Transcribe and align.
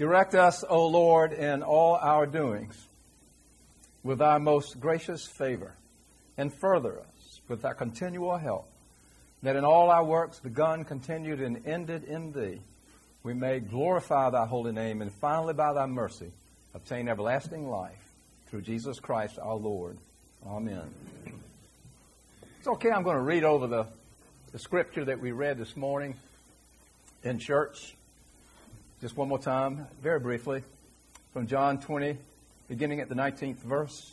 Direct 0.00 0.34
us, 0.34 0.64
O 0.66 0.86
Lord, 0.86 1.34
in 1.34 1.62
all 1.62 1.94
our 1.96 2.24
doings 2.24 2.88
with 4.02 4.20
thy 4.20 4.38
most 4.38 4.80
gracious 4.80 5.26
favor, 5.26 5.74
and 6.38 6.50
further 6.54 7.00
us 7.00 7.42
with 7.48 7.60
thy 7.60 7.74
continual 7.74 8.38
help, 8.38 8.66
that 9.42 9.56
in 9.56 9.64
all 9.66 9.90
our 9.90 10.02
works 10.02 10.40
begun, 10.40 10.86
continued, 10.86 11.42
and 11.42 11.66
ended 11.66 12.04
in 12.04 12.32
thee, 12.32 12.62
we 13.22 13.34
may 13.34 13.60
glorify 13.60 14.30
thy 14.30 14.46
holy 14.46 14.72
name, 14.72 15.02
and 15.02 15.12
finally 15.12 15.52
by 15.52 15.74
thy 15.74 15.84
mercy 15.84 16.32
obtain 16.72 17.06
everlasting 17.06 17.68
life 17.68 18.14
through 18.46 18.62
Jesus 18.62 18.98
Christ 19.00 19.38
our 19.38 19.56
Lord. 19.56 19.98
Amen. 20.46 20.94
It's 22.58 22.68
okay, 22.68 22.90
I'm 22.90 23.02
going 23.02 23.16
to 23.16 23.22
read 23.22 23.44
over 23.44 23.66
the, 23.66 23.86
the 24.52 24.58
scripture 24.60 25.04
that 25.04 25.20
we 25.20 25.32
read 25.32 25.58
this 25.58 25.76
morning 25.76 26.14
in 27.22 27.38
church. 27.38 27.94
Just 29.00 29.16
one 29.16 29.28
more 29.28 29.38
time, 29.38 29.86
very 30.02 30.20
briefly, 30.20 30.62
from 31.32 31.46
John 31.46 31.80
20, 31.80 32.18
beginning 32.68 33.00
at 33.00 33.08
the 33.08 33.14
19th 33.14 33.56
verse. 33.62 34.12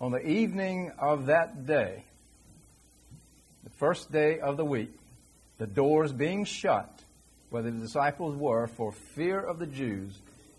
On 0.00 0.12
the 0.12 0.24
evening 0.24 0.92
of 0.96 1.26
that 1.26 1.66
day, 1.66 2.04
the 3.64 3.70
first 3.70 4.12
day 4.12 4.38
of 4.38 4.56
the 4.56 4.64
week, 4.64 4.92
the 5.58 5.66
doors 5.66 6.12
being 6.12 6.44
shut, 6.44 6.88
where 7.50 7.64
the 7.64 7.72
disciples 7.72 8.36
were 8.36 8.68
for 8.68 8.92
fear 8.92 9.40
of 9.40 9.58
the 9.58 9.66
Jews, 9.66 10.16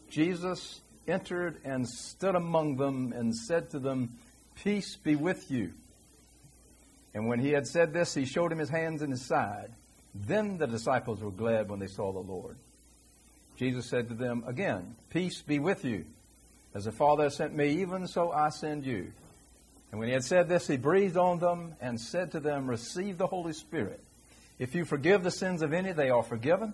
Jesus 0.09 0.81
entered 1.07 1.61
and 1.63 1.87
stood 1.87 2.35
among 2.35 2.75
them 2.75 3.13
and 3.13 3.33
said 3.33 3.69
to 3.69 3.79
them, 3.79 4.09
Peace 4.61 4.97
be 4.97 5.15
with 5.15 5.49
you. 5.49 5.71
And 7.13 7.29
when 7.29 7.39
he 7.39 7.51
had 7.51 7.65
said 7.65 7.93
this, 7.93 8.13
he 8.13 8.25
showed 8.25 8.51
him 8.51 8.59
his 8.59 8.69
hands 8.69 9.01
and 9.01 9.13
his 9.13 9.25
side. 9.25 9.71
Then 10.13 10.57
the 10.57 10.67
disciples 10.67 11.21
were 11.21 11.31
glad 11.31 11.69
when 11.69 11.79
they 11.79 11.87
saw 11.87 12.11
the 12.11 12.19
Lord. 12.19 12.57
Jesus 13.59 13.87
said 13.87 14.07
to 14.07 14.13
them 14.13 14.45
again, 14.47 14.95
Peace 15.09 15.41
be 15.41 15.59
with 15.59 15.83
you. 15.83 16.05
As 16.73 16.85
the 16.85 16.93
Father 16.93 17.23
has 17.23 17.35
sent 17.35 17.53
me, 17.53 17.81
even 17.81 18.07
so 18.07 18.31
I 18.31 18.51
send 18.51 18.85
you. 18.85 19.11
And 19.91 19.99
when 19.99 20.07
he 20.07 20.13
had 20.13 20.23
said 20.23 20.47
this, 20.47 20.65
he 20.65 20.77
breathed 20.77 21.17
on 21.17 21.39
them 21.39 21.75
and 21.81 21.99
said 21.99 22.31
to 22.31 22.39
them, 22.39 22.69
Receive 22.69 23.17
the 23.17 23.27
Holy 23.27 23.51
Spirit. 23.51 23.99
If 24.59 24.75
you 24.75 24.85
forgive 24.85 25.23
the 25.23 25.31
sins 25.31 25.61
of 25.61 25.73
any, 25.73 25.91
they 25.91 26.09
are 26.09 26.23
forgiven. 26.23 26.73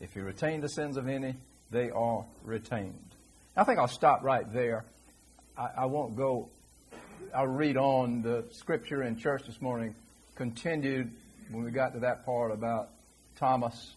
If 0.00 0.16
you 0.16 0.22
retain 0.22 0.62
the 0.62 0.70
sins 0.70 0.96
of 0.96 1.06
any, 1.06 1.34
they 1.70 1.90
are 1.90 2.24
retained. 2.44 2.94
I 3.54 3.64
think 3.64 3.78
I'll 3.78 3.86
stop 3.86 4.22
right 4.22 4.50
there. 4.50 4.86
I, 5.54 5.68
I 5.82 5.84
won't 5.84 6.16
go, 6.16 6.48
I'll 7.34 7.46
read 7.46 7.76
on. 7.76 8.22
The 8.22 8.46
scripture 8.52 9.02
in 9.02 9.18
church 9.18 9.42
this 9.46 9.60
morning 9.60 9.94
continued 10.34 11.10
when 11.50 11.62
we 11.62 11.70
got 11.72 11.92
to 11.92 12.00
that 12.00 12.24
part 12.24 12.52
about 12.52 12.88
Thomas 13.38 13.96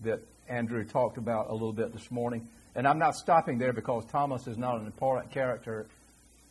that 0.00 0.20
Andrew 0.48 0.84
talked 0.84 1.18
about 1.18 1.50
a 1.50 1.52
little 1.52 1.72
bit 1.72 1.92
this 1.92 2.10
morning. 2.10 2.48
And 2.74 2.86
I'm 2.88 2.98
not 2.98 3.16
stopping 3.16 3.58
there 3.58 3.72
because 3.72 4.04
Thomas 4.06 4.46
is 4.46 4.56
not 4.56 4.80
an 4.80 4.86
important 4.86 5.30
character 5.30 5.86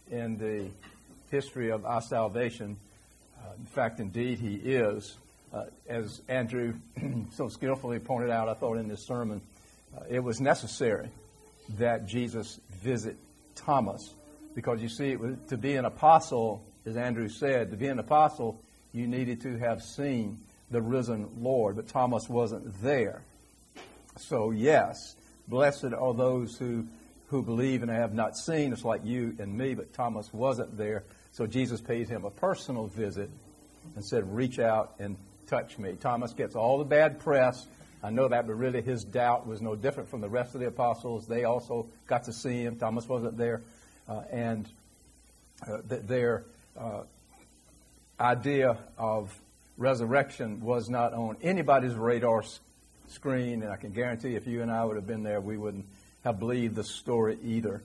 in 0.09 0.38
the 0.38 0.70
history 1.30 1.72
of 1.72 1.86
our 1.86 2.02
salvation. 2.02 2.78
Uh, 3.39 3.53
in 3.58 3.66
fact, 3.66 4.00
indeed, 4.00 4.39
he 4.39 4.56
is. 4.56 5.17
Uh, 5.53 5.66
as 5.89 6.22
Andrew 6.28 6.73
so 7.33 7.48
skillfully 7.48 8.00
pointed 8.00 8.30
out, 8.30 8.50
I 8.50 8.53
thought 8.53 8.78
in 8.78 8.88
this 8.88 9.06
sermon, 9.06 9.42
uh, 9.98 10.03
it 10.09 10.20
was 10.20 10.39
necessary 10.39 11.09
that 11.78 12.08
Jesus 12.08 12.59
visit 12.81 13.17
Thomas 13.55 14.14
because 14.55 14.81
you 14.81 14.89
see, 14.89 15.16
was, 15.16 15.36
to 15.50 15.58
be 15.58 15.76
an 15.76 15.86
apostle, 15.86 16.64
as 16.86 16.98
Andrew 16.98 17.30
said, 17.30 17.72
to 17.72 17.78
be 17.78 17.88
an 17.88 18.00
apostle, 18.00 18.59
you 18.94 19.08
needed 19.08 19.42
to 19.42 19.58
have 19.58 19.81
seen 19.81 20.39
the 20.70 20.81
risen 20.81 21.30
Lord, 21.39 21.76
but 21.76 21.88
Thomas 21.88 22.30
wasn't 22.30 22.81
there. 22.81 23.22
So, 24.17 24.52
yes, 24.52 25.16
blessed 25.48 25.94
are 25.98 26.14
those 26.14 26.58
who, 26.58 26.86
who 27.28 27.42
believe 27.42 27.81
and 27.81 27.92
have 27.92 28.14
not 28.14 28.38
seen. 28.38 28.73
It's 28.73 28.84
like 28.84 29.06
you 29.06 29.36
and 29.40 29.58
me, 29.58 29.73
but 29.73 29.94
Thomas 29.94 30.34
wasn't 30.34 30.78
there. 30.78 31.04
So 31.31 31.48
Jesus 31.48 31.80
paid 31.80 32.09
him 32.09 32.26
a 32.26 32.30
personal 32.30 32.88
visit 32.88 33.30
and 33.95 34.05
said, 34.05 34.33
Reach 34.33 34.60
out 34.60 34.95
and 35.00 35.16
touch 35.48 35.77
me. 35.77 35.94
Thomas 36.00 36.33
gets 36.33 36.55
all 36.55 36.77
the 36.77 36.86
bad 36.86 37.20
press. 37.20 37.67
I 38.04 38.10
know 38.10 38.27
that, 38.27 38.48
but 38.48 38.55
really 38.55 38.82
his 38.82 39.04
doubt 39.04 39.45
was 39.48 39.61
no 39.61 39.76
different 39.76 40.10
from 40.10 40.21
the 40.21 40.30
rest 40.30 40.55
of 40.55 40.61
the 40.61 40.67
apostles. 40.67 41.27
They 41.27 41.44
also 41.44 41.88
got 42.08 42.23
to 42.26 42.33
see 42.33 42.64
him. 42.64 42.77
Thomas 42.77 43.08
wasn't 43.08 43.38
there. 43.38 43.61
Uh, 44.10 44.23
and 44.32 44.67
uh, 45.67 45.77
th- 45.88 46.02
their 46.04 46.44
uh, 46.77 47.04
idea 48.20 48.77
of 48.98 49.33
resurrection 49.77 50.61
was 50.61 50.89
not 50.89 51.14
on 51.14 51.38
anybody's 51.42 51.94
radar 51.94 52.44
screen, 53.11 53.64
and 53.64 53.72
I 53.72 53.76
can 53.76 53.92
guarantee 53.92 54.36
if 54.36 54.48
you 54.48 54.61
and 54.61 54.72
I 54.72 54.83
would 54.83 54.95
have 54.95 55.08
been 55.08 55.23
there, 55.23 55.42
we 55.42 55.58
wouldn't 55.58 55.86
have 56.23 56.39
believed 56.39 56.76
the 56.76 56.83
story 56.83 57.38
either. 57.44 57.82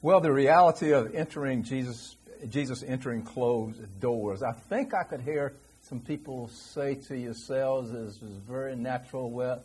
Well, 0.00 0.20
the 0.20 0.32
reality 0.32 0.92
of 0.92 1.14
entering 1.14 1.62
Jesus, 1.62 2.16
Jesus 2.48 2.82
entering 2.82 3.22
closed 3.22 4.00
doors, 4.00 4.42
I 4.42 4.52
think 4.52 4.94
I 4.94 5.04
could 5.04 5.20
hear 5.20 5.54
some 5.88 6.00
people 6.00 6.48
say 6.48 6.94
to 6.94 7.16
yourselves, 7.16 7.90
is, 7.90 8.16
is 8.22 8.36
very 8.48 8.74
natural. 8.74 9.30
Well, 9.30 9.62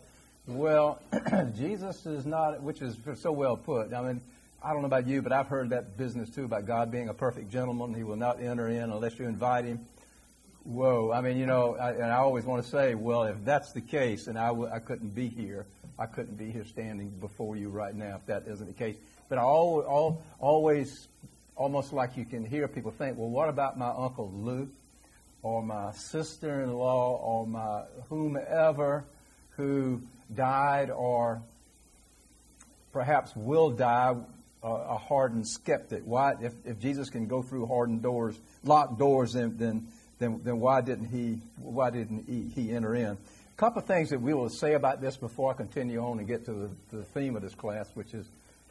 well, 0.47 1.01
Jesus 1.57 2.05
is 2.05 2.25
not, 2.25 2.61
which 2.61 2.81
is 2.81 2.97
so 3.15 3.31
well 3.31 3.57
put. 3.57 3.93
I 3.93 4.01
mean, 4.01 4.21
I 4.63 4.73
don't 4.73 4.81
know 4.81 4.87
about 4.87 5.07
you, 5.07 5.21
but 5.21 5.31
I've 5.31 5.47
heard 5.47 5.69
that 5.71 5.97
business 5.97 6.29
too 6.29 6.45
about 6.45 6.65
God 6.65 6.91
being 6.91 7.09
a 7.09 7.13
perfect 7.13 7.51
gentleman. 7.51 7.93
He 7.93 8.03
will 8.03 8.15
not 8.15 8.41
enter 8.41 8.67
in 8.67 8.91
unless 8.91 9.19
you 9.19 9.25
invite 9.25 9.65
him. 9.65 9.85
Whoa. 10.67 11.13
I 11.13 11.21
mean, 11.21 11.37
you 11.37 11.45
know, 11.45 11.77
I, 11.77 11.91
and 11.91 12.11
I 12.11 12.17
always 12.17 12.43
want 12.43 12.61
to 12.61 12.69
say, 12.69 12.93
well, 12.93 13.23
if 13.23 13.37
that's 13.45 13.71
the 13.71 13.79
case, 13.79 14.27
and 14.27 14.37
I 14.37 14.47
w- 14.47 14.69
I 14.69 14.79
couldn't 14.79 15.15
be 15.15 15.29
here, 15.29 15.65
I 15.97 16.07
couldn't 16.07 16.37
be 16.37 16.51
here 16.51 16.65
standing 16.65 17.09
before 17.21 17.55
you 17.55 17.69
right 17.69 17.95
now 17.95 18.15
if 18.17 18.25
that 18.25 18.43
isn't 18.47 18.67
the 18.67 18.73
case. 18.73 18.97
But 19.29 19.37
I 19.37 19.43
always, 19.43 19.87
all, 19.87 20.21
always, 20.41 21.07
almost 21.55 21.93
like 21.93 22.17
you 22.17 22.25
can 22.25 22.43
hear 22.43 22.67
people 22.67 22.91
think, 22.91 23.17
well, 23.17 23.29
what 23.29 23.47
about 23.47 23.79
my 23.79 23.87
Uncle 23.87 24.29
Luke 24.29 24.67
or 25.41 25.63
my 25.63 25.93
sister 25.93 26.61
in 26.61 26.73
law 26.73 27.15
or 27.15 27.47
my 27.47 27.83
whomever 28.09 29.05
who 29.51 30.01
died 30.35 30.89
or 30.89 31.41
perhaps 32.91 33.33
will 33.37 33.69
die 33.69 34.17
uh, 34.61 34.67
a 34.67 34.97
hardened 34.97 35.47
skeptic? 35.47 36.01
Why, 36.03 36.33
if, 36.41 36.51
if 36.65 36.77
Jesus 36.77 37.09
can 37.09 37.27
go 37.27 37.41
through 37.41 37.67
hardened 37.67 38.01
doors, 38.01 38.37
locked 38.65 38.99
doors, 38.99 39.31
then, 39.31 39.55
then 39.55 39.87
then, 40.19 40.41
then 40.43 40.59
why 40.59 40.81
didn't 40.81 41.07
he 41.07 41.39
why 41.57 41.89
didn't 41.89 42.25
he, 42.27 42.61
he 42.61 42.75
enter 42.75 42.95
in? 42.95 43.11
A 43.11 43.57
couple 43.57 43.81
of 43.81 43.87
things 43.87 44.09
that 44.11 44.21
we 44.21 44.33
will 44.33 44.49
say 44.49 44.73
about 44.73 45.01
this 45.01 45.17
before 45.17 45.51
I 45.51 45.53
continue 45.53 46.03
on 46.03 46.19
and 46.19 46.27
get 46.27 46.45
to 46.45 46.53
the, 46.53 46.97
the 46.97 47.03
theme 47.03 47.35
of 47.35 47.41
this 47.41 47.55
class, 47.55 47.89
which 47.93 48.13
is 48.13 48.27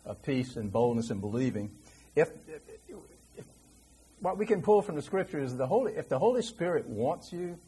uh, 0.07 0.15
peace 0.15 0.57
and 0.57 0.73
boldness 0.73 1.11
and 1.11 1.21
believing. 1.21 1.71
If, 2.15 2.31
if, 2.49 2.62
if, 3.37 3.45
what 4.21 4.39
we 4.39 4.47
can 4.47 4.62
pull 4.62 4.83
from 4.83 4.95
the 4.95 5.03
scripture 5.03 5.41
is 5.41 5.57
the 5.57 5.67
Holy 5.67 5.95
if 5.95 6.09
the 6.09 6.19
Holy 6.19 6.43
Spirit 6.43 6.87
wants 6.87 7.33
you, 7.33 7.59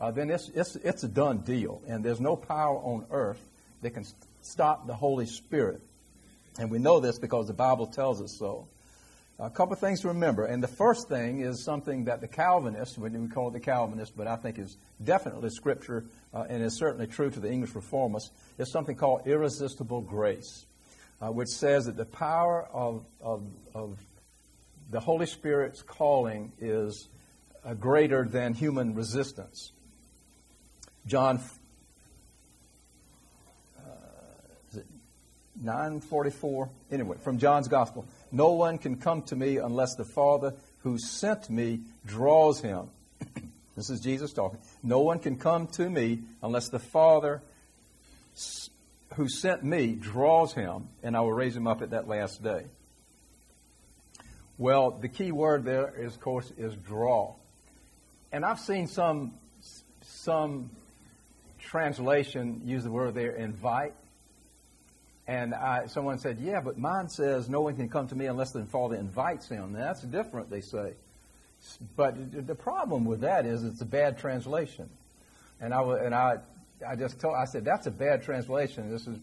uh, 0.00 0.10
then 0.10 0.30
it's, 0.30 0.48
it's 0.50 0.76
it's 0.76 1.04
a 1.04 1.08
done 1.08 1.38
deal, 1.38 1.82
and 1.86 2.04
there's 2.04 2.20
no 2.20 2.36
power 2.36 2.76
on 2.78 3.06
earth 3.10 3.40
that 3.82 3.90
can 3.90 4.04
stop 4.42 4.86
the 4.86 4.94
Holy 4.94 5.26
Spirit. 5.26 5.80
And 6.58 6.70
we 6.70 6.78
know 6.78 7.00
this 7.00 7.18
because 7.18 7.48
the 7.48 7.52
Bible 7.52 7.86
tells 7.86 8.22
us 8.22 8.32
so. 8.32 8.66
A 9.38 9.50
couple 9.50 9.74
of 9.74 9.80
things 9.80 10.00
to 10.00 10.08
remember. 10.08 10.46
And 10.46 10.62
the 10.62 10.68
first 10.68 11.08
thing 11.08 11.40
is 11.40 11.62
something 11.62 12.04
that 12.04 12.22
the 12.22 12.28
Calvinists, 12.28 12.96
we 12.96 13.10
call 13.28 13.48
it 13.48 13.52
the 13.52 13.60
Calvinists, 13.60 14.14
but 14.16 14.26
I 14.26 14.36
think 14.36 14.58
is 14.58 14.78
definitely 15.04 15.50
scripture 15.50 16.06
uh, 16.32 16.44
and 16.48 16.62
is 16.62 16.74
certainly 16.74 17.06
true 17.06 17.28
to 17.30 17.38
the 17.38 17.50
English 17.50 17.72
Reformists, 17.72 18.30
is 18.56 18.72
something 18.72 18.96
called 18.96 19.26
irresistible 19.26 20.00
grace, 20.00 20.64
uh, 21.20 21.28
which 21.28 21.48
says 21.48 21.84
that 21.84 21.98
the 21.98 22.06
power 22.06 22.66
of, 22.72 23.04
of, 23.20 23.42
of 23.74 23.98
the 24.90 25.00
Holy 25.00 25.26
Spirit's 25.26 25.82
calling 25.82 26.52
is 26.58 27.08
uh, 27.62 27.74
greater 27.74 28.24
than 28.24 28.54
human 28.54 28.94
resistance. 28.94 29.72
John 31.06 31.40
uh, 33.78 33.90
is 34.70 34.78
it 34.78 34.86
944? 35.62 36.70
Anyway, 36.90 37.18
from 37.22 37.36
John's 37.36 37.68
Gospel. 37.68 38.06
No 38.32 38.52
one 38.52 38.78
can 38.78 38.96
come 38.96 39.22
to 39.22 39.36
me 39.36 39.58
unless 39.58 39.94
the 39.94 40.04
Father 40.04 40.54
who 40.78 40.98
sent 40.98 41.48
me 41.50 41.80
draws 42.04 42.60
him. 42.60 42.88
this 43.76 43.90
is 43.90 44.00
Jesus 44.00 44.32
talking. 44.32 44.58
No 44.82 45.00
one 45.00 45.18
can 45.18 45.36
come 45.36 45.66
to 45.68 45.88
me 45.88 46.20
unless 46.42 46.68
the 46.68 46.78
Father 46.78 47.42
who 49.14 49.28
sent 49.28 49.64
me 49.64 49.94
draws 49.94 50.52
him, 50.52 50.88
and 51.02 51.16
I 51.16 51.20
will 51.20 51.32
raise 51.32 51.56
him 51.56 51.66
up 51.66 51.82
at 51.82 51.90
that 51.90 52.06
last 52.06 52.42
day. 52.42 52.66
Well, 54.58 54.90
the 54.90 55.08
key 55.08 55.32
word 55.32 55.64
there 55.64 55.92
is, 55.96 56.14
of 56.14 56.20
course, 56.20 56.50
is 56.56 56.74
draw. 56.74 57.34
And 58.32 58.44
I've 58.44 58.60
seen 58.60 58.86
some 58.86 59.34
some 60.02 60.70
translation 61.58 62.62
use 62.64 62.84
the 62.84 62.90
word 62.90 63.14
there, 63.14 63.32
invite. 63.32 63.94
And 65.28 65.54
I, 65.54 65.86
someone 65.86 66.18
said, 66.18 66.38
yeah, 66.40 66.60
but 66.60 66.78
mine 66.78 67.08
says 67.08 67.48
no 67.48 67.62
one 67.62 67.76
can 67.76 67.88
come 67.88 68.06
to 68.08 68.14
me 68.14 68.26
unless 68.26 68.52
the 68.52 68.64
Father 68.64 68.94
invites 68.94 69.48
him. 69.48 69.72
That's 69.72 70.02
different, 70.02 70.50
they 70.50 70.60
say. 70.60 70.94
But 71.96 72.46
the 72.46 72.54
problem 72.54 73.04
with 73.04 73.22
that 73.22 73.44
is 73.44 73.64
it's 73.64 73.80
a 73.80 73.86
bad 73.86 74.18
translation. 74.18 74.88
And 75.60 75.74
I, 75.74 75.82
and 75.98 76.14
I 76.14 76.38
I 76.86 76.96
just 76.96 77.20
told, 77.20 77.34
I 77.36 77.44
said, 77.44 77.64
that's 77.64 77.86
a 77.86 77.90
bad 77.90 78.22
translation. 78.22 78.90
This 78.90 79.06
is 79.06 79.18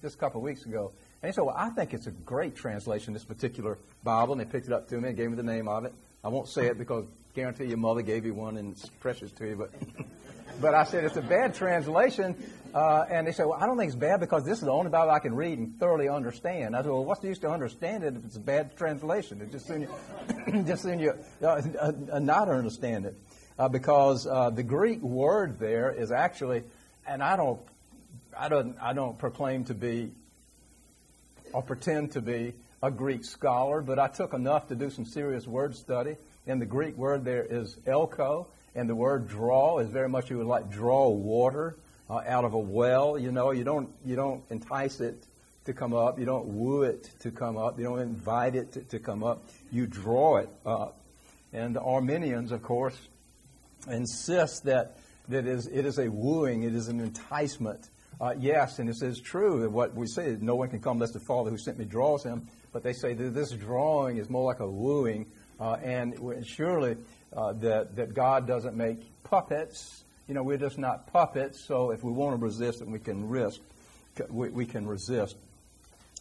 just 0.00 0.14
a 0.14 0.18
couple 0.18 0.40
of 0.40 0.44
weeks 0.44 0.64
ago. 0.64 0.92
And 1.22 1.30
he 1.30 1.34
said, 1.34 1.42
well, 1.42 1.56
I 1.56 1.70
think 1.70 1.92
it's 1.92 2.06
a 2.06 2.10
great 2.10 2.54
translation, 2.54 3.12
this 3.12 3.24
particular 3.24 3.78
Bible. 4.02 4.32
And 4.32 4.40
they 4.40 4.44
picked 4.44 4.66
it 4.66 4.72
up 4.72 4.88
to 4.88 5.00
me 5.00 5.08
and 5.08 5.16
gave 5.16 5.30
me 5.30 5.36
the 5.36 5.42
name 5.42 5.68
of 5.68 5.84
it. 5.84 5.92
I 6.22 6.28
won't 6.28 6.48
say 6.48 6.66
it 6.66 6.78
because 6.78 7.04
I 7.04 7.34
guarantee 7.34 7.64
your 7.64 7.76
mother 7.76 8.02
gave 8.02 8.24
you 8.24 8.34
one 8.34 8.56
and 8.56 8.72
it's 8.72 8.88
precious 9.00 9.30
to 9.32 9.46
you. 9.46 9.56
But, 9.56 9.70
but 10.60 10.74
I 10.74 10.84
said, 10.84 11.04
it's 11.04 11.16
a 11.16 11.22
bad 11.22 11.54
translation. 11.54 12.36
Uh, 12.74 13.04
and 13.08 13.26
they 13.26 13.32
said, 13.32 13.46
well, 13.46 13.58
I 13.60 13.66
don't 13.66 13.78
think 13.78 13.88
it's 13.88 13.96
bad 13.96 14.18
because 14.18 14.44
this 14.44 14.58
is 14.58 14.64
the 14.64 14.72
only 14.72 14.90
Bible 14.90 15.12
I 15.12 15.20
can 15.20 15.36
read 15.36 15.58
and 15.58 15.78
thoroughly 15.78 16.08
understand. 16.08 16.74
I 16.74 16.80
said, 16.82 16.90
well, 16.90 17.04
what's 17.04 17.20
the 17.20 17.28
use 17.28 17.38
to 17.40 17.50
understand 17.50 18.02
it 18.02 18.16
if 18.16 18.24
it's 18.24 18.36
a 18.36 18.40
bad 18.40 18.76
translation? 18.76 19.40
It's 19.40 19.52
just 19.52 19.68
soon 19.68 19.82
you, 20.46 20.62
just 20.64 20.82
soon 20.82 20.98
you 20.98 21.14
uh, 21.40 21.62
uh, 21.80 22.18
not 22.18 22.48
understand 22.48 23.06
it. 23.06 23.16
Uh, 23.56 23.68
because 23.68 24.26
uh, 24.26 24.50
the 24.50 24.64
Greek 24.64 25.00
word 25.00 25.60
there 25.60 25.92
is 25.92 26.10
actually, 26.10 26.64
and 27.06 27.22
I 27.22 27.36
don't, 27.36 27.60
I 28.36 28.48
don't, 28.48 28.76
I 28.82 28.92
don't 28.92 29.16
proclaim 29.16 29.64
to 29.66 29.74
be 29.74 30.10
or 31.52 31.62
pretend 31.62 32.10
to 32.12 32.20
be 32.20 32.52
a 32.82 32.90
Greek 32.90 33.24
scholar, 33.24 33.80
but 33.80 34.00
I 34.00 34.08
took 34.08 34.34
enough 34.34 34.68
to 34.68 34.74
do 34.74 34.90
some 34.90 35.04
serious 35.06 35.46
word 35.46 35.76
study. 35.76 36.16
And 36.46 36.60
the 36.60 36.66
Greek 36.66 36.96
word 36.96 37.24
there 37.24 37.44
is 37.44 37.78
elko, 37.86 38.48
and 38.74 38.88
the 38.88 38.94
word 38.94 39.28
draw 39.28 39.78
is 39.78 39.88
very 39.88 40.08
much 40.08 40.30
you 40.30 40.38
would 40.38 40.46
like 40.46 40.70
draw 40.70 41.08
water 41.08 41.76
uh, 42.10 42.20
out 42.26 42.44
of 42.44 42.54
a 42.54 42.58
well. 42.58 43.18
You 43.18 43.32
know, 43.32 43.52
you 43.52 43.64
don't 43.64 43.90
you 44.04 44.16
don't 44.16 44.42
entice 44.50 45.00
it 45.00 45.26
to 45.64 45.72
come 45.72 45.94
up, 45.94 46.18
you 46.18 46.26
don't 46.26 46.46
woo 46.46 46.82
it 46.82 47.10
to 47.20 47.30
come 47.30 47.56
up, 47.56 47.78
you 47.78 47.84
don't 47.84 48.00
invite 48.00 48.54
it 48.54 48.72
to, 48.72 48.80
to 48.82 48.98
come 48.98 49.24
up. 49.24 49.44
You 49.70 49.86
draw 49.86 50.36
it 50.36 50.50
up. 50.66 51.00
And 51.52 51.74
the 51.74 51.80
Arminians, 51.80 52.52
of 52.52 52.62
course, 52.62 52.98
insist 53.90 54.64
that 54.64 54.98
that 55.28 55.46
is 55.46 55.66
it 55.66 55.86
is 55.86 55.98
a 55.98 56.08
wooing, 56.08 56.64
it 56.64 56.74
is 56.74 56.88
an 56.88 57.00
enticement 57.00 57.88
uh, 58.20 58.34
yes, 58.38 58.78
and 58.78 58.88
it 58.88 59.02
is 59.02 59.20
true 59.20 59.60
that 59.60 59.70
what 59.70 59.94
we 59.94 60.06
say, 60.06 60.36
no 60.40 60.54
one 60.54 60.68
can 60.68 60.80
come 60.80 60.96
unless 60.96 61.12
the 61.12 61.20
Father 61.20 61.50
who 61.50 61.58
sent 61.58 61.78
me 61.78 61.84
draws 61.84 62.22
him. 62.22 62.46
But 62.72 62.82
they 62.82 62.92
say 62.92 63.14
that 63.14 63.34
this 63.34 63.50
drawing 63.50 64.18
is 64.18 64.28
more 64.30 64.44
like 64.44 64.60
a 64.60 64.70
wooing, 64.70 65.26
uh, 65.60 65.76
and 65.82 66.14
surely 66.46 66.96
uh, 67.36 67.52
that, 67.54 67.96
that 67.96 68.14
God 68.14 68.46
doesn't 68.46 68.76
make 68.76 68.98
puppets. 69.24 70.04
You 70.28 70.34
know, 70.34 70.42
we're 70.42 70.58
just 70.58 70.78
not 70.78 71.12
puppets, 71.12 71.60
so 71.60 71.90
if 71.90 72.02
we 72.02 72.12
want 72.12 72.38
to 72.38 72.42
resist 72.42 72.80
it, 72.80 72.88
we 72.88 72.98
can 72.98 73.28
risk, 73.28 73.60
we, 74.30 74.48
we 74.48 74.66
can 74.66 74.86
resist. 74.86 75.36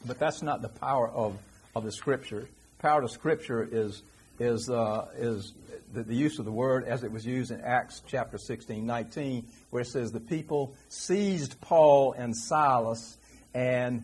But 0.05 0.19
that's 0.19 0.41
not 0.41 0.61
the 0.61 0.69
power 0.69 1.09
of, 1.09 1.37
of 1.75 1.83
the 1.83 1.91
Scripture. 1.91 2.49
Power 2.79 3.03
of 3.03 3.11
Scripture 3.11 3.67
is, 3.69 4.01
is, 4.39 4.69
uh, 4.69 5.07
is 5.15 5.53
the, 5.93 6.03
the 6.03 6.15
use 6.15 6.39
of 6.39 6.45
the 6.45 6.51
word 6.51 6.85
as 6.85 7.03
it 7.03 7.11
was 7.11 7.25
used 7.25 7.51
in 7.51 7.61
Acts 7.61 8.01
chapter 8.07 8.37
16, 8.37 8.85
19, 8.85 9.45
where 9.69 9.83
it 9.83 9.87
says 9.87 10.11
the 10.11 10.19
people 10.19 10.73
seized 10.89 11.61
Paul 11.61 12.13
and 12.13 12.35
Silas 12.35 13.17
and 13.53 14.03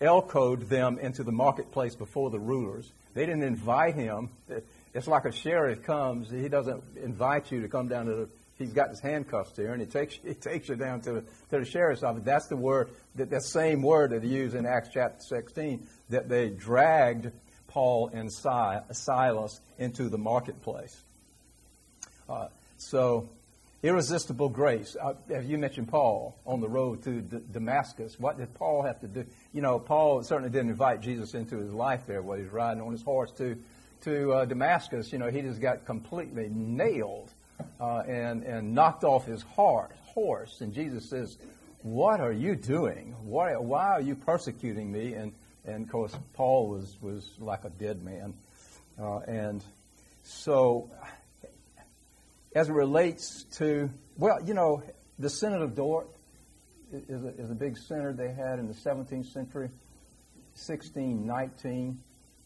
elcoed 0.00 0.68
them 0.68 0.98
into 0.98 1.22
the 1.22 1.32
marketplace 1.32 1.94
before 1.94 2.30
the 2.30 2.38
rulers. 2.38 2.90
They 3.14 3.26
didn't 3.26 3.42
invite 3.42 3.94
him. 3.94 4.30
It's 4.92 5.06
like 5.06 5.24
a 5.24 5.32
sheriff 5.32 5.82
comes. 5.82 6.30
He 6.30 6.48
doesn't 6.48 6.82
invite 6.96 7.50
you 7.52 7.62
to 7.62 7.68
come 7.68 7.88
down 7.88 8.06
to 8.06 8.14
the. 8.14 8.28
He's 8.58 8.72
got 8.72 8.90
his 8.90 9.00
handcuffs 9.00 9.52
there, 9.52 9.72
and 9.72 9.80
he 9.80 9.86
takes 9.86 10.14
he 10.24 10.34
takes 10.34 10.68
you 10.68 10.76
down 10.76 11.00
to 11.02 11.12
the 11.12 11.20
to 11.50 11.58
the 11.60 11.64
sheriff's 11.64 12.02
office. 12.02 12.22
That's 12.24 12.48
the 12.48 12.56
word 12.56 12.90
that 13.14 13.30
that 13.30 13.42
same 13.42 13.82
word 13.82 14.10
that 14.10 14.22
he 14.22 14.30
used 14.30 14.54
in 14.54 14.66
Acts 14.66 14.90
chapter 14.92 15.20
16 15.20 15.86
that 16.10 16.28
they 16.28 16.50
dragged 16.50 17.30
Paul 17.68 18.10
and 18.12 18.30
Silas 18.32 19.60
into 19.78 20.08
the 20.08 20.18
marketplace. 20.18 21.04
Uh, 22.28 22.48
so 22.76 23.28
irresistible 23.82 24.48
grace. 24.48 24.96
Uh, 25.00 25.14
you 25.40 25.56
mentioned 25.56 25.88
Paul 25.88 26.36
on 26.44 26.60
the 26.60 26.68
road 26.68 27.02
to 27.04 27.20
D- 27.20 27.38
Damascus. 27.50 28.18
What 28.18 28.38
did 28.38 28.52
Paul 28.54 28.82
have 28.82 29.00
to 29.00 29.08
do? 29.08 29.24
You 29.52 29.62
know, 29.62 29.78
Paul 29.78 30.22
certainly 30.22 30.50
didn't 30.50 30.70
invite 30.70 31.00
Jesus 31.00 31.34
into 31.34 31.56
his 31.56 31.72
life 31.72 32.02
there 32.06 32.22
while 32.22 32.38
he's 32.38 32.52
riding 32.52 32.82
on 32.82 32.92
his 32.92 33.02
horse 33.02 33.30
to 33.38 33.56
to 34.02 34.32
uh, 34.32 34.44
Damascus. 34.44 35.12
You 35.12 35.18
know, 35.18 35.30
he 35.30 35.42
just 35.42 35.60
got 35.60 35.84
completely 35.84 36.48
nailed 36.50 37.30
uh, 37.80 38.02
and 38.06 38.42
and 38.42 38.74
knocked 38.74 39.04
off 39.04 39.26
his 39.26 39.42
heart, 39.42 39.92
horse. 40.04 40.60
And 40.60 40.72
Jesus 40.72 41.08
says, 41.08 41.38
"What 41.82 42.20
are 42.20 42.32
you 42.32 42.56
doing? 42.56 43.14
Why 43.22 43.54
why 43.56 43.86
are 43.88 44.02
you 44.02 44.14
persecuting 44.14 44.90
me?" 44.90 45.14
And 45.14 45.32
and 45.64 45.84
of 45.84 45.90
course, 45.90 46.14
Paul 46.34 46.68
was 46.68 46.96
was 47.00 47.28
like 47.38 47.64
a 47.64 47.70
dead 47.70 48.02
man, 48.02 48.34
uh, 49.00 49.18
and 49.20 49.62
so 50.22 50.90
as 52.54 52.68
it 52.68 52.72
relates 52.72 53.44
to, 53.58 53.90
well, 54.16 54.38
you 54.44 54.54
know, 54.54 54.82
the 55.18 55.30
Synod 55.30 55.62
of 55.62 55.74
Dort 55.74 56.08
is 56.92 57.24
a, 57.24 57.28
is 57.28 57.50
a 57.50 57.54
big 57.54 57.76
synod 57.76 58.16
they 58.16 58.32
had 58.32 58.58
in 58.58 58.66
the 58.66 58.74
17th 58.74 59.32
century, 59.32 59.68
1619. 60.56 61.98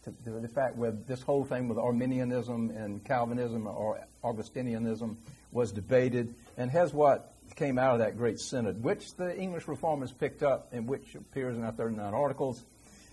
To, 0.05 0.15
the 0.25 0.49
fact 0.49 0.77
where 0.77 0.93
this 0.93 1.23
whole 1.23 1.45
thing 1.45 1.69
with 1.69 1.79
Arminianism 1.79 2.71
and 2.71 3.05
Calvinism 3.05 3.67
or 3.67 4.01
Augustinianism 4.23 5.17
was 5.53 5.73
debated, 5.73 6.35
and 6.57 6.71
has 6.71 6.93
what 6.93 7.35
came 7.57 7.79
out 7.79 7.95
of 7.95 7.99
that 8.01 8.17
great 8.17 8.41
synod, 8.41 8.83
which 8.83 9.15
the 9.15 9.37
English 9.37 9.69
reformers 9.69 10.13
picked 10.13 10.43
up 10.43 10.69
and 10.73 10.89
which 10.89 11.15
appears 11.15 11.57
in 11.57 11.65
our 11.65 11.73
39 11.73 12.13
articles. 12.13 12.65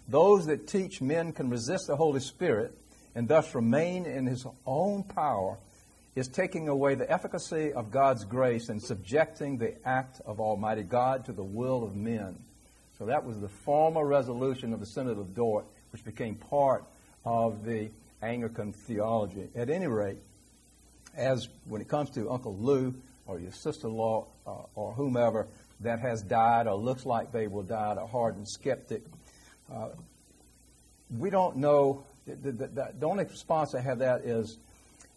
Those 0.07 0.47
that 0.47 0.67
teach 0.67 1.01
men 1.01 1.31
can 1.31 1.49
resist 1.49 1.87
the 1.87 1.95
Holy 1.95 2.19
Spirit 2.19 2.77
and 3.13 3.27
thus 3.27 3.53
remain 3.53 4.05
in 4.05 4.25
his 4.25 4.45
own 4.65 5.03
power 5.03 5.57
is 6.15 6.27
taking 6.27 6.67
away 6.67 6.95
the 6.95 7.09
efficacy 7.09 7.71
of 7.73 7.91
God's 7.91 8.25
grace 8.25 8.69
and 8.69 8.81
subjecting 8.81 9.57
the 9.57 9.75
act 9.87 10.21
of 10.25 10.39
Almighty 10.39 10.83
God 10.83 11.25
to 11.25 11.31
the 11.31 11.43
will 11.43 11.83
of 11.83 11.95
men. 11.95 12.37
So 12.97 13.05
that 13.05 13.25
was 13.25 13.39
the 13.39 13.47
formal 13.47 14.03
resolution 14.03 14.73
of 14.73 14.79
the 14.79 14.85
Synod 14.85 15.17
of 15.17 15.33
Dort, 15.33 15.65
which 15.91 16.03
became 16.03 16.35
part 16.35 16.83
of 17.25 17.65
the 17.65 17.89
Anglican 18.21 18.73
theology. 18.73 19.49
At 19.55 19.69
any 19.69 19.87
rate, 19.87 20.17
as 21.15 21.47
when 21.65 21.81
it 21.81 21.87
comes 21.87 22.09
to 22.11 22.29
Uncle 22.29 22.55
Lou 22.55 22.93
or 23.27 23.39
your 23.39 23.51
sister-in-law 23.51 24.27
uh, 24.47 24.51
or 24.75 24.93
whomever 24.93 25.47
that 25.81 25.99
has 25.99 26.21
died 26.21 26.67
or 26.67 26.75
looks 26.75 27.05
like 27.05 27.31
they 27.31 27.47
will 27.47 27.63
die, 27.63 27.95
a 27.99 28.05
hardened 28.05 28.47
skeptic, 28.47 29.03
uh, 29.73 29.89
we 31.17 31.29
don't 31.29 31.57
know. 31.57 32.03
The, 32.25 32.35
the, 32.35 32.67
the, 32.67 32.93
the 32.99 33.05
only 33.05 33.25
response 33.25 33.73
I 33.75 33.81
have 33.81 33.99
that 33.99 34.21
is 34.21 34.57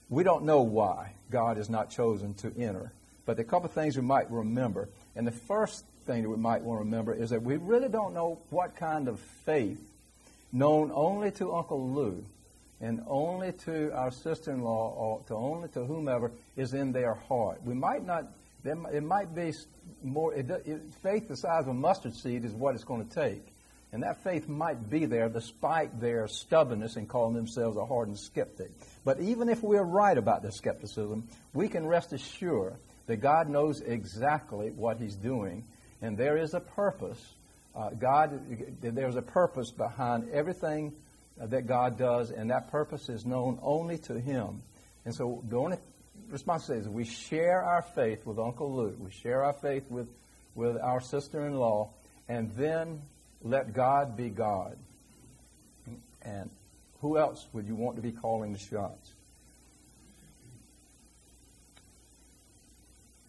we 0.09 0.25
don't 0.25 0.45
know 0.45 0.63
why 0.63 1.13
God 1.31 1.57
has 1.57 1.69
not 1.69 1.91
chosen 1.91 2.35
to 2.35 2.53
enter. 2.59 2.93
But 3.27 3.39
a 3.39 3.45
couple 3.45 3.67
of 3.67 3.73
things 3.73 3.97
we 3.97 4.03
might 4.03 4.31
remember. 4.31 4.89
And 5.17 5.27
the 5.27 5.33
first 5.33 5.85
thing 6.07 6.23
that 6.23 6.29
we 6.29 6.37
might 6.37 6.63
want 6.63 6.81
to 6.81 6.85
remember 6.85 7.15
is 7.15 7.31
that 7.31 7.43
we 7.43 7.57
really 7.57 7.89
don't 7.89 8.15
know 8.15 8.41
what 8.51 8.77
kind 8.77 9.09
of 9.09 9.19
faith, 9.45 9.81
known 10.55 10.91
only 10.95 11.31
to 11.33 11.53
Uncle 11.53 11.91
Lou 11.91 12.25
and 12.81 13.03
only 13.07 13.53
to 13.53 13.93
our 13.93 14.11
sister-in-law 14.11 14.95
or 14.97 15.21
to 15.27 15.35
only 15.35 15.69
to 15.71 15.85
whomever, 15.85 16.33
is 16.57 16.73
in 16.73 16.93
their 16.93 17.15
heart. 17.15 17.63
We 17.65 17.75
might 17.75 18.07
not. 18.07 18.27
It 18.65 19.03
might 19.03 19.35
be 19.35 19.53
more. 20.03 20.33
It, 20.33 20.49
it, 20.51 20.81
faith 21.03 21.29
the 21.29 21.37
size 21.37 21.63
of 21.63 21.69
a 21.69 21.75
mustard 21.75 22.15
seed 22.15 22.45
is 22.45 22.53
what 22.53 22.75
it's 22.75 22.85
going 22.85 23.07
to 23.07 23.15
take. 23.15 23.45
And 23.93 24.03
that 24.03 24.25
faith 24.25 24.49
might 24.49 24.91
be 24.91 25.07
there 25.07 25.29
despite 25.29 26.01
their 26.01 26.27
stubbornness 26.27 26.97
in 26.97 27.07
calling 27.07 27.35
themselves 27.35 27.77
a 27.77 27.87
hardened 27.87 28.19
skeptic. 28.19 28.73
But 29.05 29.21
even 29.21 29.49
if 29.49 29.63
we're 29.63 29.85
right 29.85 30.19
about 30.19 30.43
their 30.43 30.51
skepticism, 30.51 31.29
we 31.53 31.69
can 31.69 31.87
rest 31.87 32.13
assured 32.13 32.75
that 33.07 33.19
God 33.19 33.49
knows 33.49 33.81
exactly 33.81 34.71
what 34.71 34.99
He's 34.99 35.15
doing, 35.15 35.65
and 36.03 36.17
there 36.17 36.37
is 36.37 36.55
a 36.55 36.61
purpose. 36.61 37.34
Uh, 37.75 37.91
God, 37.91 38.41
there's 38.81 39.17
a 39.17 39.23
purpose 39.23 39.71
behind 39.71 40.31
everything 40.31 40.93
that 41.37 41.67
God 41.67 41.99
does, 41.99 42.31
and 42.31 42.51
that 42.51 42.71
purpose 42.71 43.09
is 43.09 43.27
known 43.27 43.59
only 43.63 43.99
to 43.99 44.21
Him. 44.21 44.63
And 45.05 45.15
so 45.15 45.43
the 45.49 45.57
only 45.57 45.79
responsibility 46.31 46.87
is 46.87 46.89
we 46.89 47.05
share 47.05 47.63
our 47.63 47.83
faith 47.83 48.25
with 48.25 48.39
Uncle 48.39 48.73
Luke, 48.73 48.97
we 48.99 49.11
share 49.11 49.43
our 49.45 49.55
faith 49.55 49.91
with, 49.91 50.09
with 50.55 50.77
our 50.77 51.01
sister 51.01 51.47
in 51.47 51.55
law, 51.55 51.91
and 52.29 52.53
then 52.57 53.03
let 53.43 53.75
God 53.75 54.17
be 54.17 54.29
God. 54.29 54.77
And 56.23 56.49
who 57.01 57.19
else 57.19 57.47
would 57.53 57.67
you 57.67 57.75
want 57.75 57.97
to 57.97 58.03
be 58.03 58.13
calling 58.13 58.53
the 58.53 58.59
shots? 58.59 59.13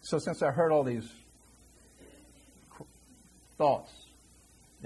So, 0.02 0.18
since 0.18 0.40
I 0.40 0.52
heard 0.52 0.70
all 0.70 0.84
these 0.84 1.10
thoughts 3.58 3.90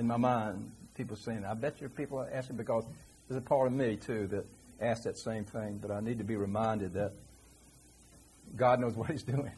in 0.01 0.07
my 0.07 0.17
mind, 0.17 0.73
people 0.97 1.15
saying, 1.15 1.45
I 1.45 1.53
bet 1.53 1.81
you 1.81 1.89
people 1.91 2.19
are 2.19 2.29
asking 2.33 2.57
because 2.57 2.85
there's 3.29 3.39
a 3.39 3.45
part 3.45 3.67
of 3.67 3.75
me, 3.75 3.97
too, 3.97 4.27
that 4.29 4.47
asks 4.81 5.05
that 5.05 5.19
same 5.19 5.45
thing, 5.45 5.79
but 5.81 5.91
I 5.91 6.01
need 6.01 6.19
to 6.19 6.25
be 6.25 6.37
reminded 6.37 6.95
that 6.95 7.13
God 8.57 8.81
knows 8.81 8.97
what 8.97 9.11
He's 9.11 9.23
doing. 9.23 9.53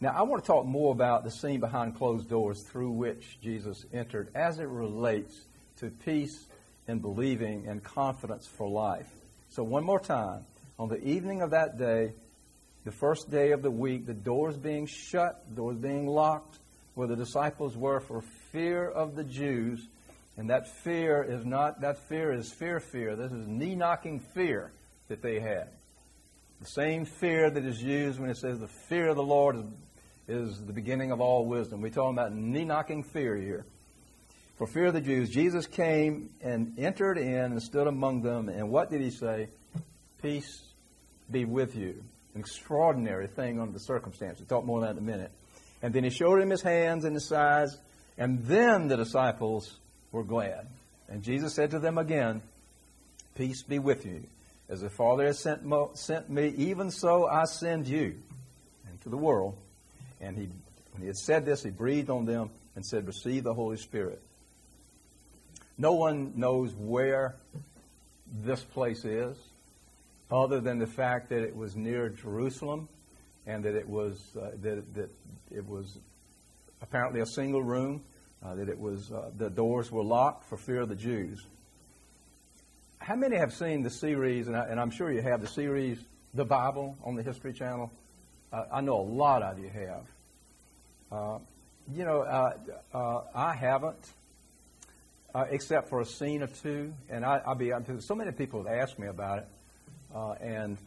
Now, 0.00 0.14
I 0.16 0.22
want 0.22 0.42
to 0.42 0.46
talk 0.46 0.66
more 0.66 0.92
about 0.92 1.24
the 1.24 1.32
scene 1.32 1.58
behind 1.58 1.96
closed 1.96 2.28
doors 2.28 2.62
through 2.62 2.92
which 2.92 3.38
Jesus 3.42 3.84
entered 3.92 4.28
as 4.36 4.60
it 4.60 4.68
relates 4.68 5.34
to 5.78 5.90
peace 5.90 6.46
and 6.86 7.02
believing 7.02 7.66
and 7.66 7.82
confidence 7.82 8.46
for 8.46 8.68
life. 8.68 9.10
So, 9.50 9.64
one 9.64 9.82
more 9.82 10.00
time, 10.00 10.44
on 10.78 10.88
the 10.88 11.02
evening 11.02 11.42
of 11.42 11.50
that 11.50 11.76
day, 11.76 12.14
the 12.84 12.92
first 12.92 13.30
day 13.30 13.50
of 13.50 13.62
the 13.62 13.70
week, 13.70 14.06
the 14.06 14.14
doors 14.14 14.56
being 14.56 14.86
shut, 14.86 15.54
doors 15.56 15.76
being 15.76 16.06
locked, 16.06 16.58
where 16.94 17.08
the 17.08 17.16
disciples 17.16 17.76
were 17.76 17.98
for 17.98 18.22
fear 18.52 18.88
of 18.88 19.16
the 19.16 19.24
Jews. 19.24 19.88
And 20.36 20.48
that 20.50 20.68
fear 20.82 21.22
is 21.22 21.44
not, 21.44 21.80
that 21.80 22.08
fear 22.08 22.32
is 22.32 22.52
fear, 22.52 22.80
fear. 22.80 23.16
This 23.16 23.32
is 23.32 23.46
knee 23.46 23.74
knocking 23.74 24.20
fear 24.20 24.72
that 25.08 25.22
they 25.22 25.40
had. 25.40 25.68
The 26.60 26.68
same 26.68 27.04
fear 27.04 27.50
that 27.50 27.64
is 27.64 27.82
used 27.82 28.20
when 28.20 28.30
it 28.30 28.36
says 28.36 28.60
the 28.60 28.68
fear 28.68 29.08
of 29.08 29.16
the 29.16 29.22
Lord 29.22 29.56
is, 29.56 29.64
is 30.28 30.64
the 30.64 30.72
beginning 30.72 31.10
of 31.10 31.20
all 31.20 31.44
wisdom. 31.44 31.80
We're 31.80 31.90
talking 31.90 32.16
about 32.16 32.32
knee 32.32 32.64
knocking 32.64 33.02
fear 33.02 33.36
here. 33.36 33.66
For 34.56 34.66
fear 34.66 34.86
of 34.86 34.94
the 34.94 35.00
Jews, 35.00 35.28
Jesus 35.28 35.66
came 35.66 36.30
and 36.40 36.78
entered 36.78 37.18
in 37.18 37.52
and 37.52 37.62
stood 37.62 37.88
among 37.88 38.22
them. 38.22 38.48
And 38.48 38.70
what 38.70 38.90
did 38.90 39.00
he 39.00 39.10
say? 39.10 39.48
Peace 40.22 40.62
be 41.30 41.44
with 41.44 41.74
you. 41.74 42.02
An 42.34 42.40
extraordinary 42.40 43.26
thing 43.26 43.60
under 43.60 43.72
the 43.72 43.80
circumstances. 43.80 44.46
We'll 44.48 44.60
talk 44.60 44.66
more 44.66 44.78
on 44.78 44.84
that 44.84 44.92
in 44.92 44.98
a 44.98 45.00
minute. 45.00 45.32
And 45.82 45.92
then 45.92 46.04
he 46.04 46.10
showed 46.10 46.40
him 46.40 46.48
his 46.48 46.62
hands 46.62 47.04
and 47.04 47.14
his 47.14 47.26
sides. 47.26 47.76
And 48.18 48.42
then 48.44 48.88
the 48.88 48.96
disciples 48.96 49.78
were 50.10 50.24
glad. 50.24 50.66
And 51.08 51.22
Jesus 51.22 51.54
said 51.54 51.70
to 51.72 51.78
them 51.78 51.98
again, 51.98 52.42
Peace 53.34 53.62
be 53.62 53.78
with 53.78 54.04
you. 54.04 54.24
As 54.68 54.80
the 54.80 54.90
Father 54.90 55.26
has 55.26 55.38
sent, 55.38 55.64
mo- 55.64 55.90
sent 55.94 56.30
me, 56.30 56.48
even 56.56 56.90
so 56.90 57.26
I 57.26 57.44
send 57.44 57.86
you 57.86 58.14
into 58.90 59.08
the 59.08 59.16
world. 59.16 59.56
And 60.20 60.36
he, 60.36 60.48
when 60.92 61.00
he 61.00 61.06
had 61.06 61.16
said 61.16 61.44
this, 61.44 61.62
he 61.62 61.70
breathed 61.70 62.10
on 62.10 62.24
them 62.26 62.50
and 62.76 62.84
said, 62.84 63.06
Receive 63.06 63.44
the 63.44 63.54
Holy 63.54 63.76
Spirit. 63.76 64.22
No 65.78 65.92
one 65.92 66.34
knows 66.36 66.74
where 66.74 67.34
this 68.40 68.62
place 68.62 69.04
is, 69.04 69.36
other 70.30 70.60
than 70.60 70.78
the 70.78 70.86
fact 70.86 71.30
that 71.30 71.42
it 71.42 71.54
was 71.54 71.76
near 71.76 72.08
Jerusalem 72.08 72.88
and 73.46 73.64
that 73.64 73.74
it 73.74 73.88
was, 73.88 74.20
uh, 74.40 74.50
that, 74.62 74.94
that 74.94 75.10
it 75.50 75.66
was 75.66 75.98
apparently 76.82 77.20
a 77.20 77.26
single 77.26 77.62
room, 77.62 78.02
uh, 78.44 78.54
that 78.56 78.68
it 78.68 78.78
was, 78.78 79.10
uh, 79.10 79.30
the 79.36 79.48
doors 79.48 79.90
were 79.90 80.02
locked 80.02 80.44
for 80.44 80.56
fear 80.56 80.80
of 80.80 80.88
the 80.88 80.96
Jews 80.96 81.46
how 83.02 83.16
many 83.16 83.36
have 83.36 83.52
seen 83.52 83.82
the 83.82 83.90
series, 83.90 84.46
and, 84.46 84.56
I, 84.56 84.80
am 84.80 84.90
sure 84.90 85.10
you 85.10 85.22
have, 85.22 85.40
the 85.40 85.48
series 85.48 85.98
The 86.34 86.44
Bible 86.44 86.96
on 87.02 87.16
the 87.16 87.22
History 87.22 87.52
Channel? 87.52 87.90
Uh, 88.52 88.64
I 88.72 88.80
know 88.80 89.00
a 89.00 89.02
lot 89.02 89.42
of 89.42 89.58
you 89.58 89.68
have. 89.68 90.04
Uh, 91.10 91.38
you 91.92 92.04
know, 92.04 92.20
uh, 92.20 92.52
uh 92.94 93.22
I 93.34 93.54
haven't, 93.54 94.12
uh, 95.34 95.46
except 95.50 95.88
for 95.88 96.00
a 96.00 96.06
scene 96.06 96.42
or 96.42 96.46
two. 96.46 96.94
And 97.10 97.24
I, 97.24 97.42
will 97.44 97.56
be 97.56 97.72
honest, 97.72 98.06
so 98.06 98.14
many 98.14 98.30
people 98.30 98.62
have 98.62 98.72
asked 98.72 98.98
me 98.98 99.08
about 99.08 99.38
it, 99.40 99.48
uh, 100.14 100.32
and 100.40 100.78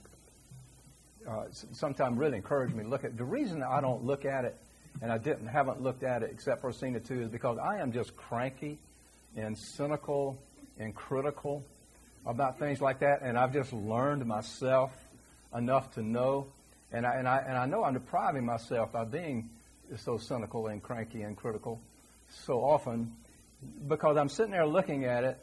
sometimes 1.74 2.18
really 2.18 2.38
encourage 2.38 2.74
me 2.74 2.84
to 2.84 2.90
look 2.90 3.04
at 3.04 3.12
it. 3.12 3.18
The 3.18 3.26
reason 3.26 3.62
I 3.62 3.82
don't 3.82 4.06
look 4.06 4.24
at 4.24 4.46
it, 4.46 4.56
and 5.02 5.12
I 5.12 5.18
didn't 5.18 5.48
haven't 5.48 5.82
looked 5.82 6.04
at 6.04 6.24
it 6.24 6.30
except 6.32 6.62
for 6.62 6.70
a 6.70 6.74
scene 6.74 6.96
or 6.96 7.00
two, 7.00 7.22
is 7.22 7.30
because 7.30 7.58
I 7.58 7.80
am 7.80 7.92
just 7.92 8.16
cranky 8.16 8.78
and 9.36 9.58
cynical 9.58 10.38
and 10.80 10.96
critical 10.96 11.64
about 12.26 12.58
things 12.58 12.82
like 12.82 13.00
that, 13.00 13.22
and 13.22 13.38
I've 13.38 13.54
just 13.54 13.72
learned 13.72 14.26
myself 14.26 14.92
enough 15.56 15.94
to 15.94 16.02
know, 16.02 16.48
and 16.92 17.06
I, 17.06 17.16
and 17.16 17.28
I, 17.28 17.38
and 17.48 17.58
I 17.58 17.66
know 17.66 17.84
I'm 17.84 17.94
depriving 17.94 18.46
myself 18.46 18.92
by 18.92 19.06
being 19.06 19.50
so 19.98 20.18
cynical 20.18 20.68
and 20.68 20.82
cranky 20.82 21.22
and 21.22 21.38
critical 21.38 21.80
so 22.30 22.64
often 22.64 23.14
because 23.88 24.18
I'm 24.18 24.30
sitting 24.30 24.52
there 24.52 24.66
looking 24.66 25.06
at 25.06 25.24
it 25.24 25.38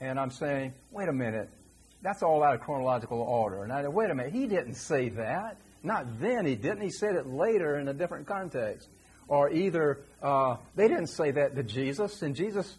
and 0.00 0.18
I'm 0.18 0.30
saying, 0.30 0.72
wait 0.90 1.08
a 1.08 1.12
minute, 1.12 1.50
that's 2.02 2.22
all 2.22 2.42
out 2.42 2.54
of 2.54 2.60
chronological 2.60 3.20
order. 3.20 3.64
And 3.64 3.72
I 3.72 3.86
wait 3.88 4.10
a 4.10 4.14
minute, 4.14 4.32
he 4.32 4.46
didn't 4.46 4.74
say 4.74 5.10
that. 5.10 5.56
Not 5.82 6.20
then 6.20 6.46
he 6.46 6.54
didn't. 6.54 6.82
He 6.82 6.90
said 6.90 7.14
it 7.14 7.26
later 7.26 7.78
in 7.78 7.88
a 7.88 7.94
different 7.94 8.26
context. 8.26 8.88
Or 9.28 9.50
either 9.50 10.00
uh, 10.22 10.56
they 10.74 10.88
didn't 10.88 11.06
say 11.06 11.30
that 11.30 11.54
to 11.54 11.62
Jesus, 11.62 12.20
and 12.22 12.34
Jesus 12.34 12.76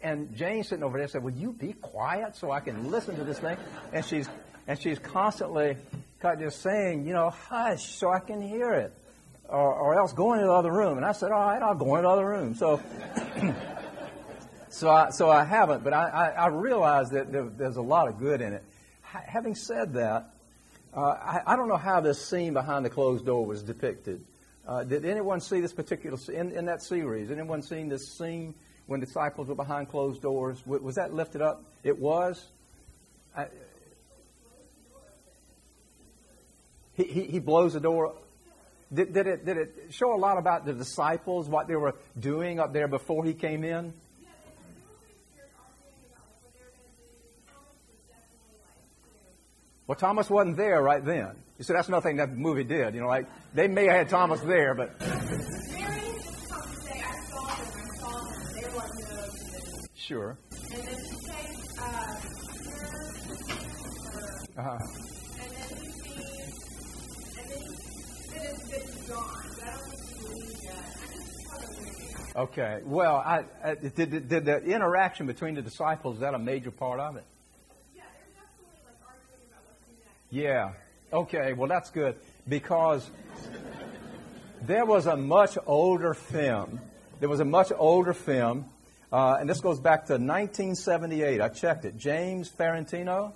and 0.00 0.34
Jane 0.34 0.62
sitting 0.64 0.84
over 0.84 0.98
there 0.98 1.08
said, 1.08 1.22
"Will 1.22 1.32
you 1.32 1.52
be 1.52 1.72
quiet 1.72 2.36
so 2.36 2.50
I 2.50 2.60
can 2.60 2.90
listen 2.90 3.16
to 3.16 3.24
this 3.24 3.38
thing?" 3.38 3.56
And 3.92 4.04
she's 4.04 4.28
and 4.66 4.78
she's 4.78 4.98
constantly 4.98 5.76
just 6.38 6.62
saying, 6.62 7.04
you 7.04 7.12
know, 7.12 7.30
hush 7.30 7.96
so 7.96 8.10
I 8.10 8.20
can 8.20 8.40
hear 8.40 8.72
it, 8.74 8.92
or, 9.48 9.74
or 9.74 9.98
else 9.98 10.12
go 10.12 10.34
into 10.34 10.46
the 10.46 10.52
other 10.52 10.70
room. 10.70 10.96
And 10.96 11.04
I 11.04 11.12
said, 11.12 11.32
all 11.32 11.40
right, 11.40 11.60
I'll 11.60 11.74
go 11.74 11.96
into 11.96 12.06
the 12.06 12.12
other 12.12 12.26
room. 12.28 12.54
So. 12.54 12.80
so 14.68 14.88
I, 14.88 15.10
so 15.10 15.28
I 15.30 15.44
haven't, 15.44 15.84
but 15.84 15.92
I, 15.92 16.08
I, 16.08 16.28
I 16.28 16.46
realize 16.46 17.10
that 17.10 17.32
there, 17.32 17.44
there's 17.44 17.76
a 17.76 17.82
lot 17.82 18.08
of 18.08 18.18
good 18.18 18.40
in 18.40 18.52
it. 18.52 18.64
H- 19.14 19.22
having 19.26 19.54
said 19.54 19.94
that, 19.94 20.31
uh, 20.94 21.00
I, 21.00 21.40
I, 21.46 21.56
don't 21.56 21.68
know 21.68 21.76
how 21.76 22.00
this 22.00 22.24
scene 22.28 22.52
behind 22.52 22.84
the 22.84 22.90
closed 22.90 23.24
door 23.24 23.46
was 23.46 23.62
depicted. 23.62 24.22
Uh, 24.66 24.84
did 24.84 25.04
anyone 25.04 25.40
see 25.40 25.60
this 25.60 25.72
particular 25.72 26.18
in, 26.32 26.52
in 26.52 26.66
that 26.66 26.82
series? 26.82 27.30
Anyone 27.30 27.62
seen 27.62 27.88
this 27.88 28.16
scene 28.16 28.54
when 28.86 29.00
disciples 29.00 29.48
were 29.48 29.54
behind 29.54 29.88
closed 29.88 30.22
doors? 30.22 30.64
Was 30.66 30.96
that 30.96 31.14
lifted 31.14 31.40
up? 31.40 31.64
It 31.82 31.98
was. 31.98 32.46
I, 33.36 33.46
he, 36.94 37.04
he, 37.04 37.22
he 37.24 37.38
blows 37.38 37.72
the 37.72 37.80
door. 37.80 38.14
Did, 38.92 39.14
did, 39.14 39.26
it, 39.26 39.46
did 39.46 39.56
it 39.56 39.74
show 39.90 40.14
a 40.14 40.18
lot 40.18 40.36
about 40.36 40.66
the 40.66 40.74
disciples, 40.74 41.48
what 41.48 41.66
they 41.66 41.76
were 41.76 41.94
doing 42.18 42.60
up 42.60 42.74
there 42.74 42.88
before 42.88 43.24
he 43.24 43.32
came 43.32 43.64
in? 43.64 43.94
Well, 49.92 49.98
Thomas 49.98 50.30
wasn't 50.30 50.56
there 50.56 50.80
right 50.80 51.04
then. 51.04 51.36
You 51.58 51.64
see, 51.64 51.74
that's 51.74 51.90
nothing 51.90 52.16
that 52.16 52.34
movie 52.34 52.64
did. 52.64 52.94
You 52.94 53.02
know, 53.02 53.08
like 53.08 53.26
they 53.52 53.68
may 53.68 53.84
have 53.84 53.92
had 53.92 54.08
Thomas 54.08 54.40
there, 54.40 54.74
but 54.74 54.94
Sure. 59.94 60.38
And 60.50 60.82
then 60.82 60.96
she 60.96 61.16
takes 61.30 61.78
uh-huh. 64.56 64.78
and 65.38 65.50
then 65.50 65.76
he 65.76 65.90
sees, 65.92 66.56
and 67.36 67.50
then 67.50 67.60
he, 67.60 69.08
gone. 69.08 69.44
But 69.58 69.68
I 69.68 69.76
don't 69.76 69.92
believe 70.22 70.56
that. 72.32 72.36
Okay. 72.36 72.80
Well, 72.86 73.16
I, 73.16 73.44
I, 73.62 73.74
did, 73.74 73.94
did, 73.94 74.28
did 74.30 74.44
the 74.46 74.62
interaction 74.62 75.26
between 75.26 75.54
the 75.54 75.60
disciples 75.60 76.14
is 76.14 76.20
that 76.22 76.32
a 76.32 76.38
major 76.38 76.70
part 76.70 76.98
of 76.98 77.16
it? 77.16 77.24
Yeah, 77.94 78.04
there's 78.16 78.32
absolutely 78.40 78.80
like 78.88 78.96
arguing 79.04 79.44
about 79.52 79.68
what's 79.68 79.84
Yeah. 80.32 80.72
Okay. 81.12 81.52
Well, 81.52 81.68
that's 81.68 81.90
good 81.90 82.16
because 82.48 83.06
there 84.62 84.86
was 84.86 85.06
a 85.06 85.14
much 85.14 85.58
older 85.66 86.14
film. 86.14 86.80
There 87.20 87.28
was 87.28 87.40
a 87.40 87.44
much 87.44 87.70
older 87.76 88.14
film 88.14 88.64
uh, 89.12 89.36
and 89.38 89.48
this 89.50 89.60
goes 89.60 89.78
back 89.78 90.06
to 90.06 90.14
1978. 90.14 91.42
I 91.42 91.48
checked 91.50 91.84
it. 91.84 91.98
James 91.98 92.50
Farentino. 92.50 93.34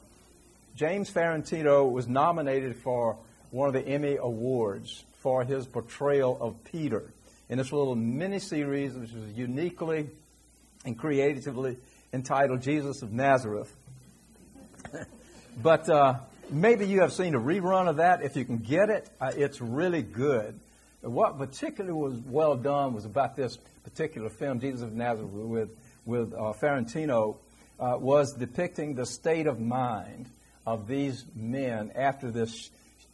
James 0.74 1.10
Farentino 1.10 1.92
was 1.92 2.08
nominated 2.08 2.76
for 2.76 3.18
one 3.50 3.68
of 3.68 3.74
the 3.74 3.86
Emmy 3.86 4.16
Awards 4.16 5.04
for 5.18 5.44
his 5.44 5.66
portrayal 5.66 6.38
of 6.40 6.64
Peter 6.64 7.12
in 7.50 7.58
this 7.58 7.72
little 7.72 7.94
mini 7.94 8.38
series, 8.38 8.94
which 8.94 9.12
was 9.12 9.32
uniquely 9.34 10.08
and 10.86 10.98
creatively 10.98 11.76
entitled 12.14 12.62
Jesus 12.62 13.02
of 13.02 13.12
Nazareth. 13.12 13.70
but 15.62 15.90
uh, 15.90 16.20
maybe 16.50 16.86
you 16.86 17.00
have 17.00 17.12
seen 17.12 17.34
a 17.34 17.40
rerun 17.40 17.88
of 17.88 17.96
that. 17.96 18.22
If 18.22 18.36
you 18.36 18.44
can 18.44 18.58
get 18.58 18.90
it, 18.90 19.08
uh, 19.20 19.32
it's 19.36 19.60
really 19.60 20.02
good. 20.02 20.58
What 21.02 21.38
particularly 21.38 21.92
was 21.92 22.14
well 22.26 22.56
done 22.56 22.94
was 22.94 23.04
about 23.04 23.36
this 23.36 23.58
particular 23.84 24.28
film, 24.28 24.60
Jesus 24.60 24.82
of 24.82 24.92
Nazareth, 24.92 25.30
with, 25.30 25.70
with 26.04 26.32
uh, 26.32 26.52
Farentino, 26.60 27.36
uh, 27.78 27.96
was 27.98 28.34
depicting 28.34 28.94
the 28.94 29.06
state 29.06 29.46
of 29.46 29.60
mind 29.60 30.30
of 30.66 30.88
these 30.88 31.24
men 31.34 31.92
after, 31.94 32.30
this, 32.30 32.70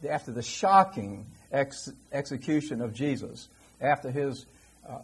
after 0.09 0.31
the 0.31 0.41
shocking 0.41 1.27
ex- 1.51 1.89
execution 2.11 2.81
of 2.81 2.93
Jesus, 2.93 3.49
after 3.79 4.09
his 4.09 4.45
uh, 4.89 4.99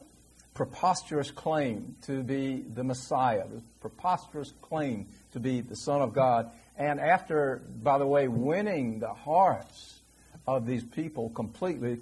preposterous 0.53 1.31
claim 1.31 1.95
to 2.01 2.23
be 2.23 2.61
the 2.73 2.83
Messiah, 2.83 3.47
the 3.47 3.61
preposterous 3.81 4.51
claim 4.61 5.07
to 5.33 5.39
be 5.39 5.61
the 5.61 5.75
Son 5.75 6.01
of 6.01 6.13
God, 6.13 6.51
and 6.79 7.01
after, 7.01 7.61
by 7.83 7.97
the 7.97 8.07
way, 8.07 8.29
winning 8.29 8.99
the 8.99 9.13
hearts 9.13 9.99
of 10.47 10.65
these 10.65 10.83
people 10.83 11.29
completely, 11.29 11.99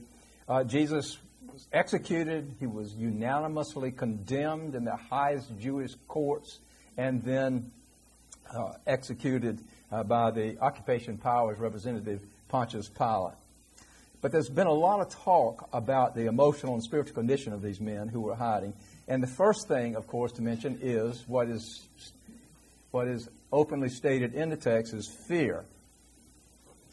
uh, 0.48 0.64
Jesus 0.64 1.18
was 1.52 1.68
executed. 1.74 2.56
He 2.60 2.68
was 2.68 2.94
unanimously 2.94 3.92
condemned 3.92 4.76
in 4.76 4.86
the 4.86 4.96
highest 4.96 5.58
Jewish 5.60 5.96
courts 6.08 6.60
and 6.96 7.24
then 7.24 7.72
uh, 8.56 8.74
executed 8.86 9.60
uh, 9.92 10.04
by 10.04 10.30
the 10.30 10.60
occupation 10.60 11.18
powers 11.18 11.58
representative 11.58 12.22
Pontius 12.48 12.88
Pilate. 12.88 13.34
But 14.22 14.32
there's 14.32 14.50
been 14.50 14.68
a 14.68 14.74
lot 14.74 15.00
of 15.00 15.10
talk 15.10 15.70
about 15.74 16.16
the 16.16 16.28
emotional 16.28 16.76
and 16.76 16.84
spiritual 16.84 17.16
condition 17.16 17.52
of 17.52 17.64
these 17.64 17.82
men 17.82 18.10
who 18.10 18.22
were 18.22 18.36
hiding. 18.36 18.74
And 19.08 19.24
the 19.24 19.28
first 19.28 19.68
thing, 19.68 19.96
of 19.96 20.06
course, 20.06 20.34
to 20.34 20.44
mention 20.44 20.78
is 20.84 21.24
what 21.28 21.48
is 21.48 21.82
what 22.92 23.08
is 23.08 23.28
openly 23.52 23.90
stated 23.90 24.34
in 24.34 24.50
the 24.50 24.58
text 24.58 24.94
is 24.94 25.08
fear. 25.08 25.66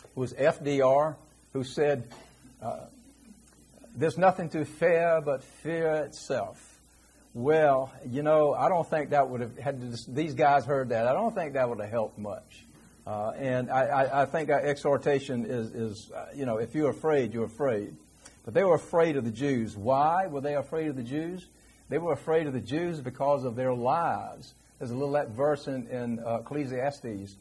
It 0.03 0.17
was 0.17 0.33
FDR 0.35 1.17
who 1.53 1.65
said, 1.65 2.09
uh, 2.63 2.87
There's 3.97 4.19
nothing 4.19 4.49
to 4.51 4.65
fear 4.65 5.21
but 5.25 5.43
fear 5.43 6.05
itself. 6.07 6.71
Well, 7.33 7.93
you 8.09 8.23
know, 8.23 8.55
I 8.55 8.69
don't 8.69 8.89
think 8.89 9.11
that 9.11 9.29
would 9.29 9.41
have 9.41 9.59
had 9.59 9.81
these 10.09 10.35
guys 10.35 10.65
heard 10.65 10.91
that. 10.91 11.09
I 11.09 11.13
don't 11.13 11.35
think 11.35 11.55
that 11.55 11.69
would 11.69 11.81
have 11.81 11.91
helped 11.91 12.17
much. 12.17 12.65
Uh, 13.07 13.33
and 13.37 13.71
I, 13.71 13.83
I, 13.87 14.23
I, 14.23 14.25
think 14.25 14.49
exhortation 14.49 15.45
is, 15.45 15.71
is 15.73 16.11
uh, 16.13 16.27
you 16.35 16.47
know, 16.47 16.57
if 16.57 16.75
you're 16.75 16.91
afraid, 16.91 17.35
you're 17.35 17.45
afraid. 17.45 17.95
But 18.45 18.55
they 18.55 18.65
were 18.65 18.77
afraid 18.77 19.17
of 19.17 19.25
the 19.25 19.31
Jews. 19.31 19.77
Why 19.77 20.27
were 20.27 20.41
they 20.41 20.55
afraid 20.55 20.89
of 20.89 20.97
the 20.97 21.03
Jews? 21.03 21.47
They 21.95 21.99
were 21.99 22.13
afraid 22.13 22.49
of 22.49 22.53
the 22.53 22.61
Jews 22.61 23.01
because 23.01 23.45
of 23.45 23.55
their 23.55 23.73
lives. 23.73 24.53
There's 24.81 24.91
a 24.91 24.97
little 24.97 25.13
that 25.13 25.29
verse 25.29 25.69
in, 25.69 25.87
in 25.87 26.19
uh, 26.19 26.41
Ecclesiastes 26.41 27.37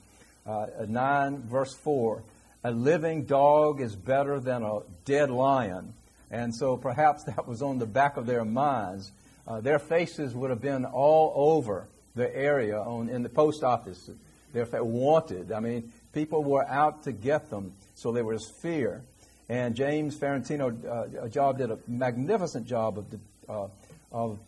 uh, 0.45 0.67
9, 0.87 1.41
verse 1.47 1.73
4. 1.73 2.21
A 2.63 2.69
living 2.69 3.23
dog 3.23 3.81
is 3.81 3.95
better 3.95 4.39
than 4.39 4.61
a 4.61 4.81
dead 5.05 5.31
lion. 5.31 5.95
And 6.29 6.53
so 6.53 6.77
perhaps 6.77 7.23
that 7.35 7.47
was 7.47 7.63
on 7.63 7.79
the 7.79 7.87
back 7.87 8.15
of 8.15 8.27
their 8.27 8.45
minds 8.45 9.11
uh, 9.47 9.59
their 9.59 9.79
faces 9.79 10.35
would 10.35 10.51
have 10.51 10.61
been 10.61 10.85
all 10.85 11.33
over 11.35 11.87
the 12.13 12.31
area 12.35 12.77
on, 12.77 13.09
in 13.09 13.23
the 13.23 13.29
post 13.29 13.63
office. 13.63 14.07
They're 14.53 14.67
wanted. 14.83 15.51
I 15.51 15.61
mean, 15.61 15.91
people 16.13 16.43
were 16.43 16.67
out 16.67 17.01
to 17.05 17.11
get 17.11 17.49
them, 17.49 17.73
so 17.95 18.11
there 18.11 18.23
was 18.23 18.47
fear. 18.61 19.01
And 19.49 19.73
James 19.73 20.15
Farentino, 20.15 21.23
uh, 21.23 21.27
job 21.27 21.57
did 21.57 21.71
a 21.71 21.79
magnificent 21.87 22.67
job 22.67 22.99
of, 22.99 23.09
de- 23.09 23.19
uh, 23.49 23.67
of 24.13 24.39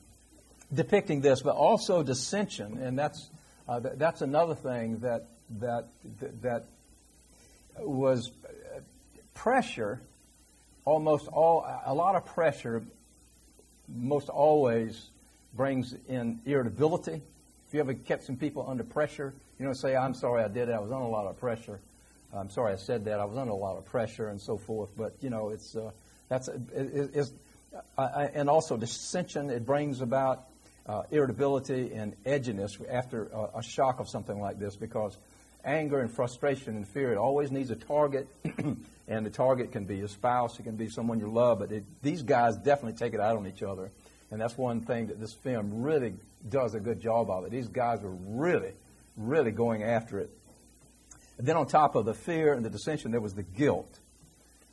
depicting 0.73 1.21
this, 1.21 1.41
but 1.41 1.55
also 1.55 2.03
dissension, 2.03 2.77
and 2.77 2.97
that's 2.97 3.29
uh, 3.67 3.79
th- 3.79 3.95
that's 3.97 4.21
another 4.21 4.55
thing 4.55 4.99
that 4.99 5.25
that 5.59 5.87
that 6.41 6.65
was 7.79 8.31
uh, 8.45 8.79
pressure, 9.33 9.99
almost 10.85 11.27
all 11.27 11.65
a 11.85 11.93
lot 11.93 12.15
of 12.15 12.25
pressure 12.25 12.83
most 13.87 14.29
always 14.29 15.09
brings 15.53 15.93
in 16.07 16.39
irritability. 16.45 17.21
If 17.67 17.73
you 17.73 17.79
ever 17.79 17.93
kept 17.93 18.23
some 18.23 18.35
people 18.35 18.65
under 18.67 18.83
pressure, 18.83 19.33
you 19.59 19.65
know, 19.65 19.73
say, 19.73 19.95
I'm 19.95 20.13
sorry 20.13 20.43
I 20.43 20.47
did 20.47 20.69
it, 20.69 20.73
I 20.73 20.79
was 20.79 20.91
under 20.91 21.05
a 21.05 21.09
lot 21.09 21.25
of 21.25 21.39
pressure. 21.39 21.79
I'm 22.33 22.49
sorry 22.49 22.73
I 22.73 22.75
said 22.75 23.05
that, 23.05 23.19
I 23.19 23.25
was 23.25 23.37
under 23.37 23.53
a 23.53 23.55
lot 23.55 23.77
of 23.77 23.85
pressure 23.85 24.27
and 24.27 24.39
so 24.39 24.57
forth. 24.57 24.89
But, 24.97 25.15
you 25.21 25.29
know, 25.29 25.49
it's, 25.49 25.75
uh, 25.75 25.91
that's, 26.27 26.47
it, 26.49 26.61
it's, 26.73 27.31
uh, 27.97 28.27
and 28.33 28.49
also 28.49 28.77
dissension, 28.77 29.49
it 29.49 29.65
brings 29.65 30.01
about 30.01 30.45
uh, 30.87 31.03
irritability 31.11 31.91
and 31.93 32.15
edginess 32.23 32.71
after 32.89 33.29
a 33.55 33.63
shock 33.63 33.99
of 33.99 34.07
something 34.07 34.39
like 34.39 34.59
this 34.59 34.75
because 34.75 35.17
anger 35.63 35.99
and 35.99 36.11
frustration 36.11 36.75
and 36.75 36.87
fear, 36.87 37.11
it 37.11 37.17
always 37.17 37.51
needs 37.51 37.71
a 37.71 37.75
target 37.75 38.27
and 39.07 39.25
the 39.25 39.29
target 39.29 39.71
can 39.71 39.85
be 39.85 40.01
a 40.01 40.07
spouse, 40.07 40.59
it 40.59 40.63
can 40.63 40.75
be 40.75 40.89
someone 40.89 41.19
you 41.19 41.31
love, 41.31 41.59
but 41.59 41.71
it, 41.71 41.83
these 42.01 42.21
guys 42.21 42.55
definitely 42.57 42.97
take 42.97 43.13
it 43.13 43.19
out 43.19 43.35
on 43.35 43.47
each 43.47 43.63
other. 43.63 43.91
And 44.31 44.39
that's 44.39 44.57
one 44.57 44.81
thing 44.81 45.07
that 45.07 45.19
this 45.19 45.33
film 45.33 45.81
really 45.81 46.15
does 46.47 46.75
a 46.75 46.79
good 46.79 47.01
job 47.01 47.29
of 47.29 47.45
it. 47.45 47.51
These 47.51 47.67
guys 47.67 48.03
are 48.03 48.15
really, 48.27 48.73
really 49.17 49.51
going 49.51 49.83
after 49.83 50.19
it. 50.19 50.29
And 51.37 51.47
then 51.47 51.57
on 51.57 51.67
top 51.67 51.95
of 51.95 52.05
the 52.05 52.13
fear 52.13 52.53
and 52.53 52.63
the 52.63 52.69
dissension, 52.69 53.11
there 53.11 53.21
was 53.21 53.33
the 53.33 53.43
guilt. 53.43 53.99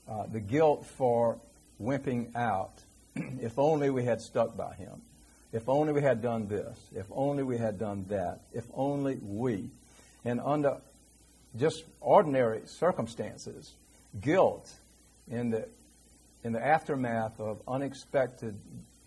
Uh, 0.08 0.26
the 0.26 0.40
guilt 0.40 0.86
for 0.86 1.38
wimping 1.80 2.34
out. 2.36 2.72
if 3.40 3.58
only 3.58 3.90
we 3.90 4.04
had 4.04 4.20
stuck 4.20 4.56
by 4.56 4.74
him. 4.74 5.02
If 5.52 5.68
only 5.68 5.92
we 5.92 6.00
had 6.00 6.22
done 6.22 6.48
this. 6.48 6.78
If 6.94 7.06
only 7.10 7.42
we 7.42 7.58
had 7.58 7.78
done 7.78 8.06
that. 8.08 8.40
If 8.52 8.64
only 8.74 9.16
we. 9.16 9.70
And 10.24 10.40
under 10.40 10.78
just 11.56 11.84
ordinary 12.00 12.62
circumstances, 12.66 13.72
guilt 14.18 14.70
in 15.30 15.50
the, 15.50 15.68
in 16.42 16.52
the 16.52 16.64
aftermath 16.64 17.38
of 17.38 17.60
unexpected 17.68 18.58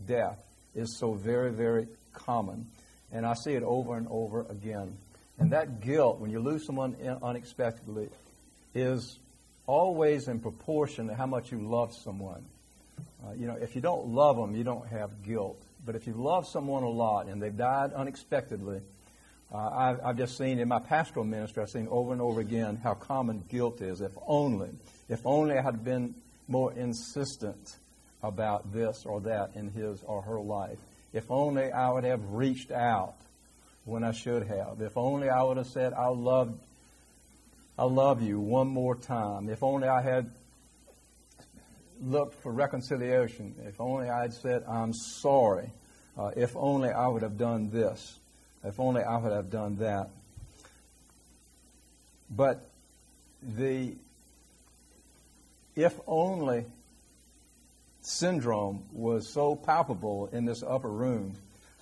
death 0.06 0.38
is 0.76 0.96
so 0.98 1.14
very, 1.14 1.52
very 1.52 1.88
common. 2.14 2.68
And 3.12 3.26
I 3.26 3.34
see 3.34 3.54
it 3.54 3.64
over 3.64 3.98
and 3.98 4.08
over 4.10 4.42
again. 4.42 4.98
And 5.40 5.52
that 5.52 5.82
guilt, 5.82 6.20
when 6.20 6.32
you 6.32 6.40
lose 6.40 6.66
someone 6.66 6.96
unexpectedly, 7.24 8.10
is 8.74 9.18
always 9.68 10.28
in 10.28 10.40
proportion 10.40 11.08
to 11.08 11.16
how 11.16 11.26
much 11.26 11.52
you 11.52 11.60
love 11.60 11.94
someone. 11.94 12.46
Uh, 13.26 13.34
you 13.34 13.48
know, 13.48 13.56
if 13.56 13.76
you 13.76 13.82
don't 13.82 14.08
love 14.08 14.38
them, 14.38 14.56
you 14.56 14.64
don't 14.64 14.88
have 14.88 15.24
guilt. 15.24 15.62
But 15.86 15.96
if 15.96 16.08
you 16.08 16.14
love 16.14 16.48
someone 16.48 16.84
a 16.84 16.90
lot 16.90 17.28
and 17.28 17.42
they've 17.42 17.56
died 17.56 17.94
unexpectedly, 17.94 18.82
uh, 19.54 19.58
I've, 19.58 20.00
I've, 20.04 20.18
just 20.18 20.38
seen 20.38 20.60
in 20.60 20.68
my 20.68 20.80
pastoral 20.80 21.26
ministry, 21.26 21.62
I've 21.62 21.70
seen 21.70 21.88
over 21.90 22.12
and 22.12 22.22
over 22.22 22.42
again 22.42 22.78
how 22.78 22.94
common 22.94 23.44
guilt 23.50 23.82
is. 23.82 24.02
If 24.02 24.12
only, 24.26 24.70
if 25.08 25.26
only 25.26 25.58
I 25.58 25.62
had 25.62 25.84
been 25.84 26.16
more 26.48 26.74
insistent 26.74 27.78
about 28.24 28.74
this 28.74 29.06
or 29.06 29.22
that 29.22 29.52
in 29.56 29.70
his 29.70 30.04
or 30.04 30.22
her 30.24 30.40
life. 30.40 30.80
If 31.14 31.30
only 31.30 31.72
I 31.72 31.90
would 31.92 32.04
have 32.04 32.32
reached 32.32 32.72
out 32.72 33.16
when 33.86 34.04
I 34.04 34.12
should 34.12 34.48
have. 34.48 34.82
If 34.82 34.98
only 34.98 35.30
I 35.30 35.44
would 35.44 35.58
have 35.58 35.68
said, 35.68 35.94
I 35.94 36.08
love, 36.08 36.58
I 37.78 37.84
love 37.84 38.22
you 38.22 38.40
one 38.40 38.68
more 38.68 38.96
time. 38.96 39.48
If 39.50 39.64
only 39.64 39.88
I 39.88 40.02
had 40.02 40.32
looked 42.02 42.42
for 42.42 42.52
reconciliation. 42.52 43.56
If 43.66 43.80
only 43.80 44.10
I'd 44.10 44.34
said, 44.34 44.64
I'm 44.68 44.94
sorry. 44.94 45.70
Uh, 46.18 46.32
if 46.36 46.56
only 46.56 46.90
I 46.90 47.08
would 47.08 47.22
have 47.22 47.38
done 47.38 47.70
this. 47.70 48.20
If 48.64 48.80
only 48.80 49.02
I 49.04 49.18
would 49.18 49.32
have 49.32 49.52
done 49.52 49.78
that. 49.78 50.10
But 52.30 52.68
the 53.44 53.96
if 55.76 56.00
only 56.08 56.66
syndrome 58.02 58.84
was 58.94 59.32
so 59.32 59.56
palpable 59.56 60.30
in 60.32 60.46
this 60.46 60.64
upper 60.64 60.90
room, 60.90 61.34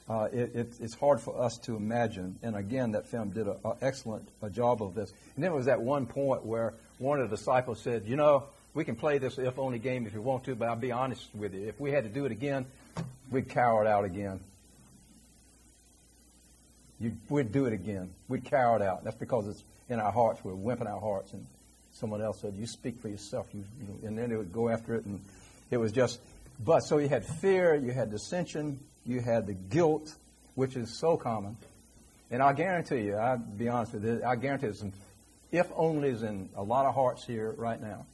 uh, 0.10 0.28
it, 0.34 0.56
it, 0.56 0.74
it's 0.80 0.96
hard 0.96 1.22
for 1.22 1.40
us 1.42 1.58
to 1.60 1.76
imagine. 1.76 2.38
And 2.42 2.56
again, 2.56 2.92
that 2.92 3.08
film 3.08 3.30
did 3.30 3.48
an 3.48 3.58
excellent 3.82 4.28
a 4.42 4.50
job 4.50 4.82
of 4.82 4.96
this. 4.96 5.14
And 5.36 5.44
then 5.44 5.52
it 5.52 5.56
was 5.56 5.66
that 5.66 5.82
one 5.82 6.06
point 6.06 6.46
where 6.46 6.74
one 6.98 7.22
of 7.22 7.30
the 7.30 7.38
disciples 7.38 7.82
said, 7.82 8.04
You 8.06 8.16
know, 8.16 8.46
we 8.74 8.84
can 8.84 8.96
play 8.96 9.18
this 9.18 9.38
if 9.38 9.60
only 9.60 9.80
game 9.80 10.08
if 10.08 10.14
you 10.14 10.22
want 10.22 10.46
to, 10.46 10.56
but 10.56 10.68
I'll 10.68 10.76
be 10.76 10.92
honest 10.92 11.28
with 11.34 11.54
you. 11.54 11.68
If 11.68 11.80
we 11.80 11.92
had 11.92 12.04
to 12.04 12.10
do 12.10 12.26
it 12.26 12.32
again, 12.32 12.66
we'd 13.30 13.50
cower 13.50 13.84
it 13.84 13.88
out 13.88 14.06
again. 14.06 14.40
You'd, 17.00 17.18
we'd 17.30 17.52
do 17.52 17.66
it 17.66 17.74
again. 17.74 18.12
We'd 18.28 18.46
cower 18.46 18.78
it 18.78 18.82
out. 18.82 19.04
That's 19.04 19.18
because 19.18 19.48
it's 19.48 19.64
in 19.90 20.00
our 20.00 20.12
hearts. 20.12 20.44
We're 20.44 20.54
wimping 20.54 20.90
our 20.90 21.00
hearts. 21.00 21.34
And 21.34 21.46
someone 21.92 22.22
else 22.22 22.40
said, 22.40 22.56
"You 22.56 22.66
speak 22.66 23.00
for 23.00 23.10
yourself." 23.10 23.48
You, 23.54 23.64
you 23.80 24.08
and 24.08 24.18
then 24.18 24.30
they 24.30 24.36
would 24.36 24.54
go 24.54 24.70
after 24.70 24.96
it, 24.96 25.06
and 25.06 25.20
it 25.70 25.78
was 25.78 25.92
just. 25.92 26.20
But 26.64 26.82
so 26.82 27.00
you 27.00 27.10
had 27.10 27.26
fear, 27.26 27.76
you 27.76 27.92
had 27.92 28.12
dissension, 28.12 28.80
you 29.06 29.22
had 29.22 29.48
the 29.48 29.54
guilt, 29.54 30.14
which 30.56 30.76
is 30.76 30.98
so 30.98 31.18
common. 31.18 31.58
And 32.32 32.42
I 32.42 32.54
guarantee 32.54 33.02
you, 33.02 33.16
I'll 33.16 33.38
be 33.38 33.68
honest 33.68 33.94
with 33.94 34.06
you, 34.06 34.22
I 34.26 34.36
guarantee 34.36 34.68
there's 34.68 34.80
some 34.80 34.94
if 35.52 35.70
onlys 35.70 36.24
in 36.24 36.50
a 36.56 36.64
lot 36.64 36.86
of 36.86 36.96
hearts 36.96 37.26
here 37.26 37.54
right 37.58 37.80
now, 37.80 38.06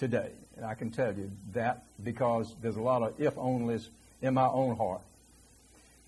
today. 0.00 0.30
And 0.56 0.64
I 0.64 0.74
can 0.74 0.90
tell 0.90 1.14
you 1.14 1.30
that 1.52 1.84
because 2.02 2.52
there's 2.60 2.76
a 2.76 2.80
lot 2.80 3.02
of 3.02 3.20
if 3.20 3.36
onlys 3.36 3.86
in 4.20 4.34
my 4.34 4.46
own 4.46 4.76
heart. 4.76 5.02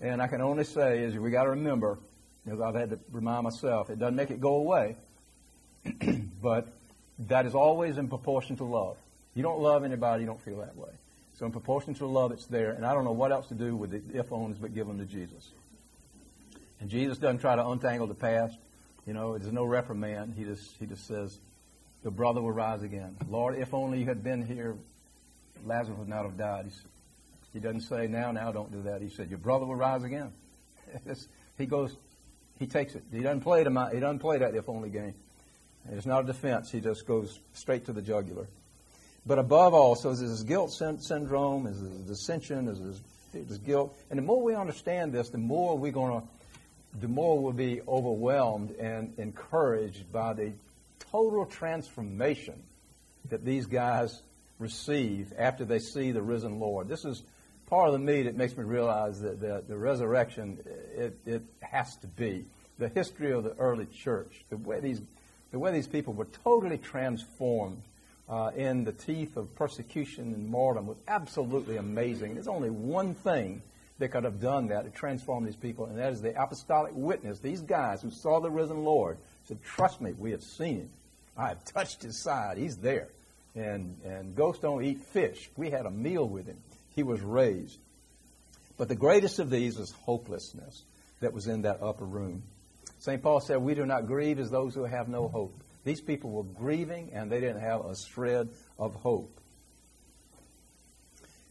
And 0.01 0.21
I 0.21 0.27
can 0.27 0.41
only 0.41 0.65
say 0.65 1.03
is 1.03 1.15
we 1.15 1.31
got 1.31 1.43
to 1.43 1.51
remember, 1.51 1.97
because 2.43 2.59
I've 2.59 2.75
had 2.75 2.89
to 2.89 2.99
remind 3.11 3.43
myself, 3.43 3.89
it 3.89 3.99
doesn't 3.99 4.15
make 4.15 4.31
it 4.31 4.41
go 4.41 4.55
away, 4.55 4.97
but 6.41 6.67
that 7.27 7.45
is 7.45 7.55
always 7.55 7.97
in 7.97 8.09
proportion 8.09 8.57
to 8.57 8.65
love. 8.65 8.97
You 9.35 9.43
don't 9.43 9.61
love 9.61 9.83
anybody, 9.83 10.23
you 10.23 10.27
don't 10.27 10.41
feel 10.41 10.57
that 10.57 10.75
way. 10.75 10.89
So 11.39 11.45
in 11.45 11.51
proportion 11.51 11.93
to 11.95 12.05
love, 12.05 12.31
it's 12.31 12.45
there. 12.47 12.71
And 12.71 12.85
I 12.85 12.93
don't 12.93 13.05
know 13.05 13.13
what 13.13 13.31
else 13.31 13.47
to 13.47 13.55
do 13.55 13.75
with 13.75 13.91
the 13.91 14.19
if 14.19 14.29
onlys 14.29 14.59
but 14.59 14.73
give 14.73 14.87
them 14.87 14.97
to 14.99 15.05
Jesus. 15.05 15.49
And 16.81 16.89
Jesus 16.89 17.17
doesn't 17.17 17.39
try 17.39 17.55
to 17.55 17.65
untangle 17.65 18.07
the 18.07 18.13
past. 18.13 18.57
You 19.05 19.13
know, 19.13 19.37
there's 19.37 19.53
no 19.53 19.63
reprimand. 19.63 20.33
He 20.37 20.43
just 20.43 20.75
he 20.79 20.85
just 20.85 21.07
says, 21.07 21.37
the 22.03 22.11
brother 22.11 22.41
will 22.41 22.51
rise 22.51 22.83
again. 22.83 23.15
Lord, 23.29 23.57
if 23.57 23.73
only 23.73 23.99
you 23.99 24.05
had 24.05 24.23
been 24.23 24.45
here, 24.45 24.75
Lazarus 25.65 25.97
would 25.97 26.09
not 26.09 26.25
have 26.25 26.37
died. 26.37 26.69
He 27.53 27.59
doesn't 27.59 27.81
say 27.81 28.07
now, 28.07 28.31
now 28.31 28.51
don't 28.51 28.71
do 28.71 28.81
that. 28.83 29.01
He 29.01 29.09
said, 29.09 29.29
your 29.29 29.39
brother 29.39 29.65
will 29.65 29.75
rise 29.75 30.03
again. 30.03 30.31
he 31.57 31.65
goes, 31.65 31.95
he 32.59 32.67
takes 32.67 32.95
it. 32.95 33.03
He 33.11 33.21
doesn't 33.21 33.41
play 33.41 33.63
the, 33.63 33.89
he 33.93 33.99
doesn't 33.99 34.19
play 34.19 34.39
that 34.39 34.55
if 34.55 34.67
only 34.67 34.89
game. 34.89 35.13
It's 35.91 36.05
not 36.05 36.23
a 36.23 36.27
defense. 36.27 36.71
He 36.71 36.79
just 36.79 37.05
goes 37.05 37.39
straight 37.53 37.85
to 37.85 37.93
the 37.93 38.01
jugular. 38.01 38.47
But 39.25 39.39
above 39.39 39.73
all, 39.73 39.95
so 39.95 40.13
there's 40.13 40.19
this 40.19 40.43
guilt 40.43 40.71
syndrome, 40.71 41.63
there's 41.63 41.81
this 41.81 41.91
dissension, 42.01 42.65
there's 42.65 42.81
this, 42.81 43.01
this 43.33 43.57
guilt. 43.59 43.97
And 44.09 44.17
the 44.17 44.23
more 44.23 44.41
we 44.41 44.55
understand 44.55 45.13
this, 45.13 45.29
the 45.29 45.37
more 45.37 45.77
we're 45.77 45.93
going 45.93 46.21
to, 46.21 46.27
the 46.99 47.07
more 47.07 47.39
we'll 47.39 47.53
be 47.53 47.81
overwhelmed 47.87 48.71
and 48.71 49.13
encouraged 49.17 50.11
by 50.11 50.33
the 50.33 50.53
total 51.11 51.45
transformation 51.45 52.63
that 53.29 53.45
these 53.45 53.65
guys 53.65 54.21
receive 54.59 55.33
after 55.37 55.65
they 55.65 55.79
see 55.79 56.11
the 56.11 56.21
risen 56.21 56.59
Lord. 56.59 56.87
This 56.87 57.05
is 57.05 57.23
part 57.67 57.87
of 57.87 57.93
the 57.93 57.99
me 57.99 58.23
that 58.23 58.35
makes 58.35 58.55
me 58.55 58.63
realize 58.63 59.21
that 59.21 59.39
the, 59.39 59.63
the 59.67 59.77
resurrection, 59.77 60.59
it, 60.95 61.17
it 61.25 61.43
has 61.61 61.95
to 61.97 62.07
be. 62.07 62.45
The 62.79 62.89
history 62.89 63.31
of 63.31 63.43
the 63.43 63.55
early 63.57 63.85
church, 63.85 64.43
the 64.49 64.57
way 64.57 64.79
these 64.79 65.01
the 65.53 65.59
way 65.59 65.71
these 65.71 65.87
people 65.87 66.13
were 66.13 66.27
totally 66.43 66.79
transformed 66.79 67.83
uh, 68.27 68.49
in 68.55 68.83
the 68.83 68.91
teeth 68.91 69.37
of 69.37 69.53
persecution 69.53 70.33
and 70.33 70.49
martyrdom 70.49 70.87
was 70.87 70.97
absolutely 71.07 71.77
amazing. 71.77 72.33
There's 72.33 72.47
only 72.47 72.71
one 72.71 73.13
thing 73.13 73.61
that 73.99 74.09
could 74.09 74.23
have 74.23 74.41
done 74.41 74.69
that 74.69 74.83
to 74.85 74.89
transform 74.89 75.45
these 75.45 75.55
people, 75.55 75.85
and 75.85 75.99
that 75.99 76.11
is 76.11 76.21
the 76.21 76.41
apostolic 76.41 76.93
witness. 76.95 77.37
These 77.37 77.61
guys 77.61 78.01
who 78.01 78.09
saw 78.09 78.39
the 78.39 78.49
risen 78.49 78.83
Lord 78.83 79.19
said, 79.45 79.61
Trust 79.63 80.01
me, 80.01 80.13
we 80.17 80.31
have 80.31 80.43
seen 80.43 80.77
him. 80.77 80.89
I 81.37 81.49
have 81.49 81.63
touched 81.65 82.03
his 82.03 82.17
side. 82.17 82.57
He's 82.57 82.77
there. 82.77 83.09
And, 83.55 83.97
and 84.03 84.35
ghosts 84.35 84.61
don't 84.61 84.83
eat 84.83 85.01
fish. 85.01 85.49
We 85.55 85.69
had 85.69 85.85
a 85.85 85.91
meal 85.91 86.27
with 86.27 86.47
him. 86.47 86.57
He 86.95 87.03
was 87.03 87.21
raised. 87.21 87.77
But 88.77 88.87
the 88.87 88.95
greatest 88.95 89.39
of 89.39 89.49
these 89.49 89.77
was 89.77 89.91
hopelessness 89.91 90.83
that 91.19 91.33
was 91.33 91.47
in 91.47 91.63
that 91.63 91.81
upper 91.81 92.05
room. 92.05 92.43
St. 92.99 93.21
Paul 93.21 93.39
said, 93.39 93.57
We 93.57 93.75
do 93.75 93.85
not 93.85 94.07
grieve 94.07 94.39
as 94.39 94.49
those 94.49 94.73
who 94.73 94.85
have 94.85 95.07
no 95.07 95.27
hope. 95.27 95.61
These 95.83 96.01
people 96.01 96.31
were 96.31 96.43
grieving 96.43 97.11
and 97.13 97.31
they 97.31 97.39
didn't 97.39 97.61
have 97.61 97.85
a 97.85 97.95
shred 97.95 98.49
of 98.79 98.95
hope. 98.95 99.39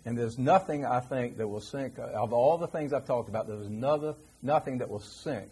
And 0.04 0.18
there's 0.18 0.38
nothing, 0.38 0.84
I 0.84 1.00
think, 1.00 1.36
that 1.36 1.46
will 1.46 1.60
sink, 1.60 1.98
of 1.98 2.32
all 2.32 2.58
the 2.58 2.66
things 2.66 2.92
I've 2.92 3.06
talked 3.06 3.28
about, 3.28 3.46
there's 3.46 3.66
another, 3.66 4.14
nothing 4.42 4.78
that 4.78 4.88
will 4.88 5.00
sink 5.00 5.48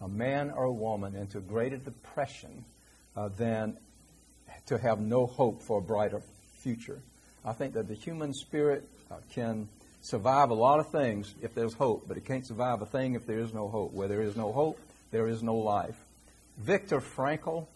a 0.00 0.08
man 0.08 0.50
or 0.50 0.64
a 0.64 0.72
woman 0.72 1.14
into 1.14 1.40
greater 1.40 1.76
depression 1.76 2.64
uh, 3.16 3.28
than 3.28 3.76
to 4.66 4.78
have 4.78 5.00
no 5.00 5.26
hope 5.26 5.62
for 5.62 5.78
a 5.78 5.82
brighter 5.82 6.22
future. 6.60 7.00
I 7.44 7.52
think 7.52 7.74
that 7.74 7.88
the 7.88 7.94
human 7.94 8.34
spirit 8.34 8.88
uh, 9.10 9.16
can 9.32 9.68
survive 10.02 10.50
a 10.50 10.54
lot 10.54 10.80
of 10.80 10.90
things 10.90 11.34
if 11.42 11.54
there's 11.54 11.74
hope, 11.74 12.06
but 12.08 12.16
it 12.16 12.24
can't 12.24 12.46
survive 12.46 12.82
a 12.82 12.86
thing 12.86 13.14
if 13.14 13.26
there 13.26 13.38
is 13.38 13.54
no 13.54 13.68
hope. 13.68 13.92
Where 13.92 14.08
there 14.08 14.22
is 14.22 14.36
no 14.36 14.52
hope, 14.52 14.78
there 15.10 15.28
is 15.28 15.42
no 15.42 15.56
life. 15.56 15.96
Viktor 16.58 17.00
Frankl. 17.00 17.66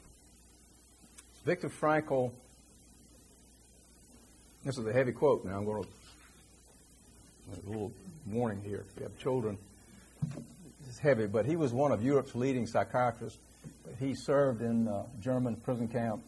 Viktor 1.44 1.68
Frankl. 1.68 2.32
This 4.64 4.76
is 4.76 4.86
a 4.86 4.92
heavy 4.92 5.12
quote. 5.12 5.44
Now 5.44 5.56
I'm 5.56 5.64
going 5.64 5.84
to 5.84 5.88
a 7.52 7.68
little 7.68 7.92
warning 8.26 8.60
here. 8.64 8.84
If 8.90 8.96
you 8.96 9.02
have 9.04 9.18
children, 9.18 9.58
heavy. 11.00 11.26
But 11.26 11.46
he 11.46 11.56
was 11.56 11.72
one 11.72 11.92
of 11.92 12.02
Europe's 12.02 12.34
leading 12.34 12.66
psychiatrists. 12.66 13.38
He 13.98 14.14
served 14.14 14.62
in 14.62 14.88
uh, 14.88 15.04
German 15.20 15.56
prison 15.56 15.88
camp, 15.88 16.22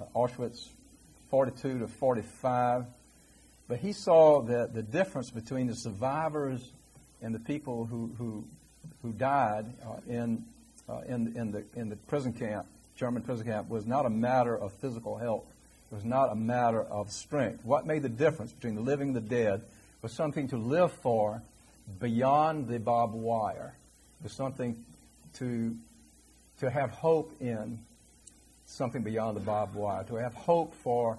uh, 0.00 0.04
Auschwitz, 0.14 0.68
42 1.30 1.80
to 1.80 1.88
45. 1.88 2.86
But 3.68 3.78
he 3.78 3.92
saw 3.92 4.42
that 4.42 4.74
the 4.74 4.82
difference 4.82 5.30
between 5.30 5.66
the 5.66 5.76
survivors 5.76 6.70
and 7.20 7.34
the 7.34 7.38
people 7.38 7.84
who, 7.84 8.10
who, 8.18 8.44
who 9.02 9.12
died 9.12 9.66
uh, 9.84 9.96
in, 10.08 10.44
uh, 10.88 11.00
in, 11.06 11.36
in, 11.36 11.52
the, 11.52 11.64
in 11.74 11.88
the 11.88 11.96
prison 11.96 12.32
camp, 12.32 12.66
German 12.96 13.22
prison 13.22 13.46
camp, 13.46 13.68
was 13.68 13.86
not 13.86 14.06
a 14.06 14.10
matter 14.10 14.56
of 14.56 14.72
physical 14.74 15.16
health. 15.16 15.44
It 15.90 15.94
was 15.94 16.04
not 16.04 16.32
a 16.32 16.34
matter 16.34 16.82
of 16.82 17.12
strength. 17.12 17.64
What 17.64 17.86
made 17.86 18.02
the 18.02 18.08
difference 18.08 18.52
between 18.52 18.74
the 18.74 18.80
living 18.80 19.08
and 19.08 19.16
the 19.16 19.20
dead 19.20 19.62
was 20.02 20.12
something 20.12 20.48
to 20.48 20.56
live 20.56 20.92
for 20.92 21.42
beyond 22.00 22.68
the 22.68 22.78
barbed 22.78 23.14
wire. 23.14 23.74
It 24.24 24.30
something 24.30 24.84
to, 25.38 25.76
to 26.60 26.70
have 26.70 26.90
hope 26.90 27.32
in 27.40 27.78
something 28.66 29.02
beyond 29.02 29.36
the 29.36 29.40
barbed 29.40 29.74
wire, 29.74 30.04
to 30.04 30.16
have 30.16 30.34
hope 30.34 30.74
for 30.74 31.18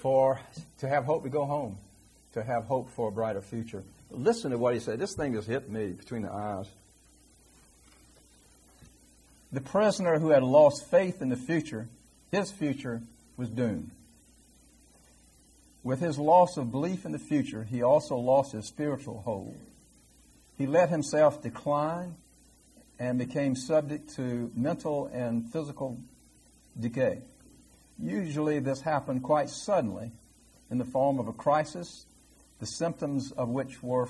for 0.00 0.40
to 0.78 0.88
have 0.88 1.04
hope 1.04 1.24
to 1.24 1.28
go 1.28 1.44
home, 1.44 1.76
to 2.32 2.42
have 2.42 2.64
hope 2.64 2.88
for 2.90 3.08
a 3.08 3.12
brighter 3.12 3.42
future. 3.42 3.82
Listen 4.10 4.52
to 4.52 4.58
what 4.58 4.74
he 4.74 4.80
said. 4.80 4.98
This 4.98 5.14
thing 5.14 5.34
just 5.34 5.48
hit 5.48 5.68
me 5.68 5.88
between 5.88 6.22
the 6.22 6.32
eyes. 6.32 6.66
The 9.52 9.60
prisoner 9.60 10.18
who 10.18 10.30
had 10.30 10.42
lost 10.42 10.88
faith 10.90 11.20
in 11.20 11.30
the 11.30 11.36
future, 11.36 11.88
his 12.30 12.50
future 12.50 13.02
was 13.36 13.48
doomed. 13.48 13.90
With 15.82 16.00
his 16.00 16.18
loss 16.18 16.56
of 16.56 16.70
belief 16.70 17.04
in 17.06 17.12
the 17.12 17.18
future, 17.18 17.64
he 17.64 17.82
also 17.82 18.16
lost 18.16 18.52
his 18.52 18.66
spiritual 18.66 19.22
hold. 19.24 19.56
He 20.58 20.66
let 20.66 20.90
himself 20.90 21.40
decline 21.40 22.16
and 22.98 23.16
became 23.16 23.54
subject 23.54 24.16
to 24.16 24.50
mental 24.56 25.06
and 25.06 25.50
physical 25.52 25.98
decay. 26.78 27.22
Usually, 27.96 28.58
this 28.58 28.80
happened 28.80 29.22
quite 29.22 29.50
suddenly 29.50 30.10
in 30.68 30.78
the 30.78 30.84
form 30.84 31.20
of 31.20 31.28
a 31.28 31.32
crisis, 31.32 32.06
the 32.58 32.66
symptoms 32.66 33.30
of 33.30 33.48
which 33.48 33.82
were 33.84 34.08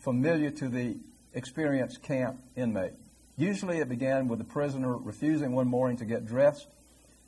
familiar 0.00 0.50
to 0.50 0.68
the 0.68 0.98
experienced 1.32 2.02
camp 2.02 2.38
inmate. 2.54 2.92
Usually, 3.38 3.78
it 3.78 3.88
began 3.88 4.28
with 4.28 4.40
the 4.40 4.44
prisoner 4.44 4.94
refusing 4.94 5.52
one 5.52 5.68
morning 5.68 5.96
to 5.98 6.04
get 6.04 6.26
dressed 6.26 6.66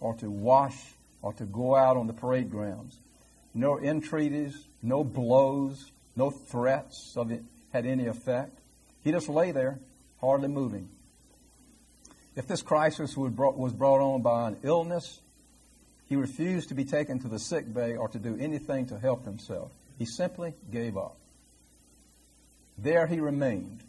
or 0.01 0.15
to 0.17 0.31
wash 0.31 0.77
or 1.23 1.33
to 1.35 1.45
go 1.45 1.77
out 1.77 1.97
on 1.97 2.07
the 2.07 2.13
parade 2.13 2.51
grounds. 2.51 2.99
No 3.55 3.79
entreaties, 3.79 4.67
no 4.83 5.03
blows, 5.03 5.93
no 6.15 6.31
threats 6.31 7.15
of 7.17 7.31
had 7.73 7.87
any 7.87 8.07
effect. 8.07 8.59
He 9.03 9.13
just 9.13 9.29
lay 9.29 9.53
there, 9.53 9.79
hardly 10.21 10.49
moving. 10.49 10.89
If 12.37 12.47
this 12.47 12.63
crisis 12.63 13.17
was 13.17 13.33
brought, 13.33 14.01
on 14.01 14.23
by 14.23 14.49
an 14.49 14.59
illness, 14.63 15.21
he 16.09 16.17
refused 16.17 16.69
to 16.69 16.75
be 16.75 16.85
taken 16.85 17.19
to 17.21 17.29
the 17.29 17.39
sick 17.39 17.73
bay 17.73 17.97
or 17.97 18.09
to 18.09 18.19
do 18.19 18.37
anything 18.39 18.87
to 18.87 18.99
help 18.99 19.25
himself. 19.25 19.73
He 19.99 20.07
simply 20.07 20.55
gave 20.71 20.97
up. 20.97 21.17
There 22.79 23.07
he 23.07 23.21
remained, 23.21 23.83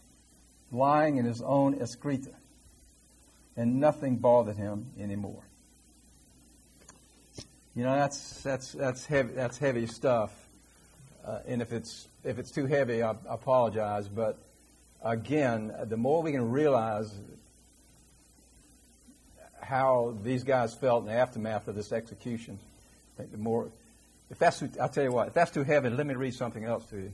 lying 0.72 1.18
in 1.18 1.26
his 1.26 1.42
own 1.42 1.82
excreta, 1.82 2.34
and 3.56 3.80
nothing 3.80 4.18
bothered 4.18 4.58
him 4.58 4.92
anymore. 5.00 5.44
You 7.74 7.84
know, 7.84 7.96
that's, 7.96 8.42
that's, 8.44 8.74
that's, 8.74 9.06
heavy, 9.06 9.34
that's 9.34 9.58
heavy 9.58 9.88
stuff. 9.88 10.34
Uh, 11.26 11.40
and 11.48 11.62
if 11.62 11.72
it's, 11.72 12.08
if 12.24 12.40
it's 12.40 12.52
too 12.52 12.66
heavy, 12.66 13.04
I, 13.04 13.16
apologize. 13.28 14.08
But 14.08 14.38
again, 15.04 15.74
the 15.86 15.98
more 15.98 16.22
we 16.22 16.32
can 16.32 16.52
realize 16.52 17.12
how 19.62 20.18
these 20.24 20.44
guys 20.44 20.74
felt 20.74 21.04
in 21.04 21.08
the 21.08 21.18
aftermath 21.18 21.68
of 21.68 21.76
this 21.76 21.92
execution. 21.92 22.60
I 23.16 23.18
think 23.18 23.32
the 23.32 23.38
more, 23.38 23.70
if 24.30 24.38
that's, 24.38 24.60
too, 24.60 24.70
I'll 24.82 24.90
tell 24.90 25.04
you 25.04 25.14
what, 25.14 25.30
if 25.30 25.34
that's 25.34 25.52
too 25.52 25.64
heavy, 25.64 25.90
let 25.90 26.06
me 26.06 26.14
read 26.14 26.34
something 26.34 26.66
else 26.66 26.86
to 26.88 26.98
you. 26.98 27.14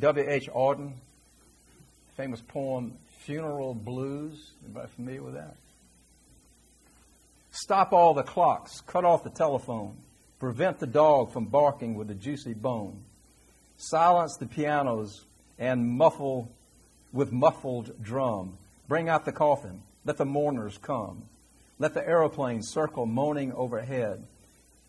W.H. 0.00 0.48
Auden, 0.48 0.94
famous 2.16 2.40
poem, 2.40 2.94
Funeral 3.20 3.74
Blues. 3.74 4.50
Anybody 4.64 4.88
familiar 4.96 5.22
with 5.22 5.34
that? 5.34 5.54
Stop 7.52 7.92
all 7.92 8.14
the 8.14 8.24
clocks, 8.24 8.80
cut 8.80 9.04
off 9.04 9.22
the 9.22 9.30
telephone, 9.30 9.96
prevent 10.40 10.80
the 10.80 10.88
dog 10.88 11.32
from 11.32 11.44
barking 11.44 11.94
with 11.94 12.10
a 12.10 12.14
juicy 12.14 12.52
bone, 12.52 13.00
silence 13.76 14.36
the 14.36 14.46
pianos 14.46 15.24
and 15.58 15.88
muffle 15.88 16.50
with 17.12 17.32
muffled 17.32 18.02
drum, 18.02 18.58
bring 18.88 19.08
out 19.08 19.24
the 19.24 19.32
coffin, 19.32 19.82
let 20.04 20.16
the 20.16 20.24
mourners 20.24 20.78
come. 20.78 21.24
Let 21.78 21.94
the 21.94 22.06
aeroplanes 22.06 22.68
circle 22.68 23.04
moaning 23.04 23.52
overhead, 23.52 24.24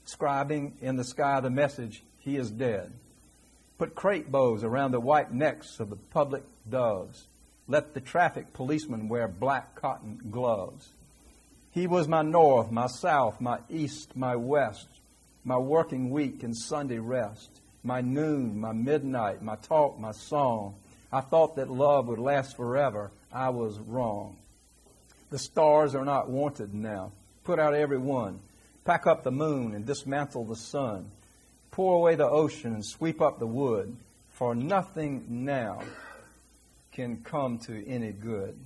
scribing 0.06 0.74
in 0.82 0.98
the 0.98 1.04
sky 1.04 1.39
the 1.39 1.50
message, 1.50 2.04
He 2.19 2.38
is 2.38 2.52
dead. 2.52 2.91
Put 3.78 3.95
crape 3.95 4.32
bows 4.32 4.63
around 4.63 4.91
the 4.91 5.00
white 5.00 5.34
necks 5.34 5.80
of 5.80 5.89
the 5.89 5.95
public 5.95 6.43
doves. 6.69 7.26
Let 7.67 7.93
the 7.93 8.02
traffic 8.02 8.54
policemen 8.54 9.10
wear 9.10 9.28
black 9.28 9.76
cotton 9.76 10.19
gloves. 10.30 10.89
He 11.71 11.88
was 11.88 12.08
my 12.08 12.21
north, 12.21 12.71
my 12.71 12.88
south, 12.88 13.41
my 13.41 13.60
east, 13.69 14.15
my 14.15 14.36
west, 14.36 14.88
my 15.43 15.58
working 15.58 16.12
week 16.12 16.43
and 16.43 16.56
Sunday 16.56 17.00
rest, 17.00 17.50
my 17.86 18.02
noon, 18.02 18.60
my 18.60 18.74
midnight, 18.74 19.41
my 19.41 19.56
talk, 19.56 20.00
my 20.00 20.12
song. 20.12 20.76
I 21.12 21.21
thought 21.21 21.56
that 21.56 21.69
love 21.69 22.08
would 22.08 22.19
last 22.19 22.58
forever. 22.58 23.12
I 23.32 23.50
was 23.50 23.78
wrong. 23.80 24.38
The 25.30 25.39
stars 25.39 25.95
are 25.95 26.06
not 26.06 26.30
wanted 26.30 26.74
now. 26.74 27.12
Put 27.43 27.60
out 27.60 27.74
every 27.74 27.98
one. 27.98 28.39
Pack 28.84 29.08
up 29.08 29.24
the 29.24 29.32
moon 29.32 29.76
and 29.76 29.86
dismantle 29.86 30.45
the 30.45 30.56
sun. 30.56 31.12
Pour 31.71 31.95
away 31.95 32.15
the 32.15 32.30
ocean 32.30 32.74
and 32.74 32.86
sweep 32.86 33.21
up 33.21 33.39
the 33.39 33.48
wood, 33.48 33.95
for 34.32 34.56
nothing 34.56 35.26
now 35.45 35.82
can 36.91 37.17
come 37.24 37.60
to 37.60 37.88
any 37.88 38.12
good. 38.12 38.58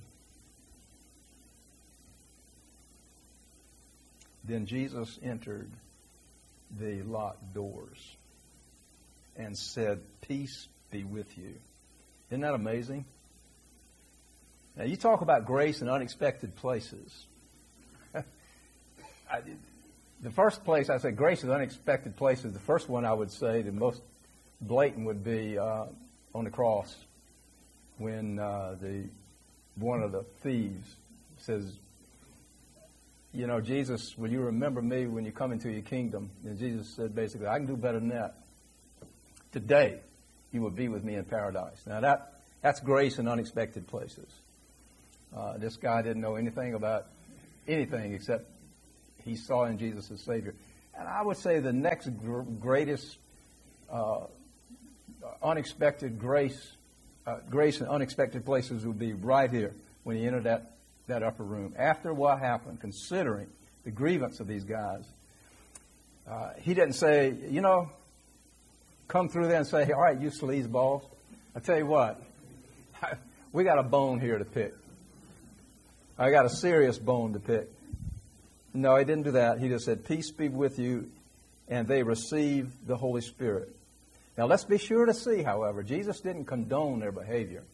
Then 4.44 4.66
Jesus 4.66 5.18
entered 5.22 5.70
the 6.78 7.02
locked 7.02 7.52
doors 7.52 8.16
and 9.40 9.56
said, 9.56 10.00
Peace 10.20 10.68
be 10.90 11.04
with 11.04 11.36
you. 11.38 11.54
Isn't 12.30 12.42
that 12.42 12.54
amazing? 12.54 13.04
Now, 14.76 14.84
you 14.84 14.96
talk 14.96 15.20
about 15.20 15.46
grace 15.46 15.82
in 15.82 15.88
unexpected 15.88 16.54
places. 16.56 17.26
I, 18.14 19.40
the 20.22 20.30
first 20.30 20.64
place 20.64 20.90
I 20.90 20.98
say 20.98 21.10
grace 21.10 21.42
in 21.42 21.50
unexpected 21.50 22.16
places, 22.16 22.52
the 22.52 22.60
first 22.60 22.88
one 22.88 23.04
I 23.04 23.12
would 23.12 23.30
say, 23.30 23.62
the 23.62 23.72
most 23.72 24.00
blatant 24.60 25.06
would 25.06 25.24
be 25.24 25.58
uh, 25.58 25.86
on 26.34 26.44
the 26.44 26.50
cross 26.50 26.94
when 27.98 28.38
uh, 28.38 28.76
the 28.80 29.04
one 29.76 30.02
of 30.02 30.12
the 30.12 30.24
thieves 30.42 30.96
says, 31.38 31.72
you 33.32 33.46
know, 33.46 33.60
Jesus, 33.60 34.16
will 34.18 34.30
you 34.30 34.40
remember 34.40 34.82
me 34.82 35.06
when 35.06 35.24
you 35.24 35.32
come 35.32 35.52
into 35.52 35.70
your 35.70 35.82
kingdom? 35.82 36.30
And 36.44 36.58
Jesus 36.58 36.88
said 36.88 37.14
basically, 37.14 37.46
I 37.46 37.58
can 37.58 37.66
do 37.66 37.76
better 37.76 37.98
than 37.98 38.08
that. 38.08 38.34
Today, 39.52 40.00
you 40.52 40.62
will 40.62 40.70
be 40.70 40.88
with 40.88 41.04
me 41.04 41.14
in 41.14 41.24
paradise. 41.24 41.82
Now 41.86 42.00
that 42.00 42.34
that's 42.62 42.80
grace 42.80 43.18
in 43.18 43.26
unexpected 43.26 43.86
places. 43.86 44.28
Uh, 45.36 45.58
this 45.58 45.76
guy 45.76 46.02
didn't 46.02 46.20
know 46.20 46.36
anything 46.36 46.74
about 46.74 47.06
anything 47.66 48.14
except 48.14 48.46
he 49.24 49.36
saw 49.36 49.64
in 49.64 49.78
Jesus 49.78 50.10
as 50.10 50.20
Savior. 50.20 50.54
And 50.98 51.08
I 51.08 51.22
would 51.22 51.36
say 51.36 51.60
the 51.60 51.72
next 51.72 52.08
gr- 52.18 52.40
greatest 52.40 53.16
uh, 53.90 54.26
unexpected 55.42 56.18
grace, 56.18 56.72
uh, 57.26 57.38
grace 57.48 57.80
in 57.80 57.86
unexpected 57.86 58.44
places 58.44 58.84
would 58.84 58.98
be 58.98 59.12
right 59.12 59.50
here 59.50 59.74
when 60.04 60.16
he 60.16 60.26
entered 60.26 60.44
that, 60.44 60.72
that 61.06 61.22
upper 61.22 61.44
room. 61.44 61.74
After 61.78 62.12
what 62.12 62.40
happened, 62.40 62.80
considering 62.80 63.46
the 63.84 63.90
grievance 63.90 64.40
of 64.40 64.46
these 64.46 64.64
guys, 64.64 65.04
uh, 66.28 66.50
he 66.60 66.74
didn't 66.74 66.94
say, 66.94 67.34
you 67.48 67.60
know, 67.60 67.90
come 69.10 69.28
through 69.28 69.48
there 69.48 69.58
and 69.58 69.66
say, 69.66 69.90
all 69.90 70.00
right, 70.00 70.18
you 70.18 70.30
sleazeballs. 70.30 71.04
I 71.54 71.58
tell 71.58 71.76
you 71.76 71.86
what, 71.86 72.22
we 73.52 73.64
got 73.64 73.78
a 73.78 73.82
bone 73.82 74.20
here 74.20 74.38
to 74.38 74.44
pick. 74.44 74.72
I 76.16 76.30
got 76.30 76.46
a 76.46 76.50
serious 76.50 76.96
bone 76.96 77.32
to 77.32 77.40
pick. 77.40 77.68
No, 78.72 78.96
he 78.96 79.04
didn't 79.04 79.24
do 79.24 79.32
that. 79.32 79.58
He 79.58 79.68
just 79.68 79.84
said, 79.84 80.04
Peace 80.04 80.30
be 80.30 80.48
with 80.48 80.78
you, 80.78 81.10
and 81.68 81.88
they 81.88 82.04
received 82.04 82.86
the 82.86 82.96
Holy 82.96 83.20
Spirit. 83.20 83.74
Now, 84.38 84.46
let's 84.46 84.64
be 84.64 84.78
sure 84.78 85.06
to 85.06 85.14
see, 85.14 85.42
however, 85.42 85.82
Jesus 85.82 86.20
didn't 86.20 86.44
condone 86.44 87.00
their 87.00 87.10
behavior. 87.10 87.64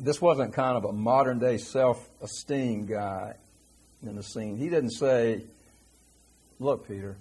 This 0.00 0.22
wasn't 0.22 0.54
kind 0.54 0.78
of 0.78 0.86
a 0.86 0.92
modern 0.92 1.38
day 1.38 1.58
self 1.58 2.08
esteem 2.22 2.86
guy 2.86 3.34
in 4.02 4.16
the 4.16 4.22
scene. 4.22 4.56
He 4.56 4.70
didn't 4.70 4.92
say, 4.92 5.42
Look, 6.58 6.88
Peter, 6.88 7.16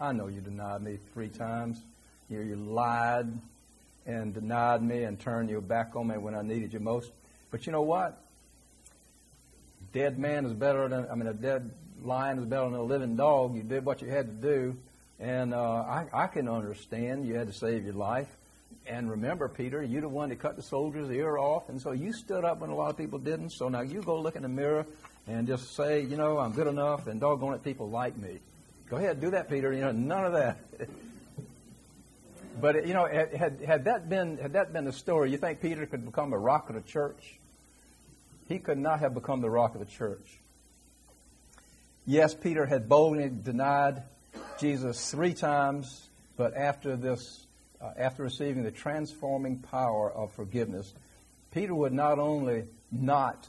I 0.00 0.12
know 0.12 0.26
you 0.26 0.40
denied 0.40 0.82
me 0.82 0.98
three 1.12 1.28
times. 1.28 1.80
You, 2.28 2.40
you 2.40 2.56
lied 2.56 3.26
and 4.06 4.34
denied 4.34 4.82
me 4.82 5.04
and 5.04 5.18
turned 5.18 5.50
your 5.50 5.60
back 5.60 5.96
on 5.96 6.08
me 6.08 6.18
when 6.18 6.34
I 6.34 6.42
needed 6.42 6.72
you 6.72 6.80
most. 6.80 7.10
But 7.50 7.66
you 7.66 7.72
know 7.72 7.82
what? 7.82 8.20
Dead 9.92 10.18
man 10.18 10.44
is 10.44 10.52
better 10.52 10.88
than, 10.88 11.06
I 11.10 11.14
mean, 11.14 11.28
a 11.28 11.34
dead 11.34 11.70
lion 12.02 12.38
is 12.38 12.44
better 12.44 12.64
than 12.64 12.74
a 12.74 12.82
living 12.82 13.16
dog. 13.16 13.56
You 13.56 13.62
did 13.62 13.84
what 13.84 14.02
you 14.02 14.08
had 14.08 14.26
to 14.26 14.48
do. 14.48 14.76
And 15.18 15.54
uh, 15.54 15.60
I, 15.60 16.06
I 16.12 16.26
can 16.26 16.48
understand 16.48 17.26
you 17.26 17.34
had 17.34 17.46
to 17.46 17.54
save 17.54 17.84
your 17.84 17.94
life. 17.94 18.28
And 18.86 19.10
remember, 19.10 19.48
Peter, 19.48 19.82
you're 19.82 20.02
the 20.02 20.08
one 20.08 20.28
that 20.28 20.38
cut 20.38 20.56
the 20.56 20.62
soldier's 20.62 21.10
ear 21.10 21.38
off. 21.38 21.68
And 21.68 21.80
so 21.80 21.92
you 21.92 22.12
stood 22.12 22.44
up 22.44 22.60
when 22.60 22.70
a 22.70 22.74
lot 22.74 22.90
of 22.90 22.96
people 22.96 23.18
didn't. 23.18 23.50
So 23.50 23.68
now 23.68 23.80
you 23.80 24.02
go 24.02 24.20
look 24.20 24.36
in 24.36 24.42
the 24.42 24.48
mirror 24.48 24.86
and 25.26 25.46
just 25.46 25.74
say, 25.74 26.02
you 26.02 26.16
know, 26.16 26.38
I'm 26.38 26.52
good 26.52 26.66
enough 26.66 27.06
and 27.06 27.18
doggone 27.20 27.54
it, 27.54 27.64
people 27.64 27.88
like 27.88 28.16
me. 28.16 28.38
Go 28.88 28.96
ahead, 28.96 29.20
do 29.20 29.30
that, 29.30 29.48
Peter. 29.48 29.72
You 29.72 29.80
know, 29.80 29.92
none 29.92 30.24
of 30.24 30.32
that. 30.34 30.58
but 32.60 32.86
you 32.86 32.94
know, 32.94 33.06
had 33.06 33.60
had 33.60 33.84
that 33.84 34.08
been 34.08 34.38
had 34.38 34.52
that 34.52 34.72
been 34.72 34.84
the 34.84 34.92
story, 34.92 35.30
you 35.30 35.38
think 35.38 35.60
Peter 35.60 35.86
could 35.86 36.04
become 36.04 36.32
a 36.32 36.38
rock 36.38 36.68
of 36.68 36.76
the 36.76 36.82
church? 36.82 37.38
He 38.48 38.58
could 38.60 38.78
not 38.78 39.00
have 39.00 39.12
become 39.12 39.40
the 39.40 39.50
rock 39.50 39.74
of 39.74 39.80
the 39.80 39.86
church. 39.86 40.38
Yes, 42.06 42.34
Peter 42.34 42.64
had 42.66 42.88
boldly 42.88 43.28
denied 43.28 44.04
Jesus 44.60 45.10
three 45.10 45.34
times, 45.34 46.08
but 46.36 46.56
after 46.56 46.96
this, 46.96 47.46
uh, 47.80 47.90
after 47.98 48.22
receiving 48.22 48.62
the 48.62 48.70
transforming 48.70 49.58
power 49.58 50.12
of 50.12 50.30
forgiveness, 50.32 50.94
Peter 51.50 51.74
would 51.74 51.92
not 51.92 52.20
only 52.20 52.64
not 52.92 53.48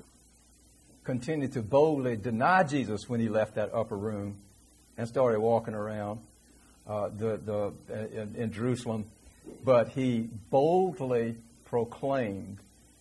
continue 1.04 1.48
to 1.50 1.62
boldly 1.62 2.18
deny 2.18 2.64
Jesus 2.64 3.08
when 3.08 3.20
he 3.20 3.30
left 3.30 3.54
that 3.56 3.72
upper 3.74 3.96
room, 3.96 4.38
and 4.98 5.08
started 5.08 5.40
walking 5.40 5.74
around 5.74 6.20
uh, 6.88 7.10
the, 7.10 7.38
the, 7.38 8.22
in, 8.22 8.36
in 8.36 8.52
Jerusalem. 8.52 9.06
But 9.64 9.90
he 9.90 10.30
boldly 10.50 11.36
proclaimed 11.66 12.58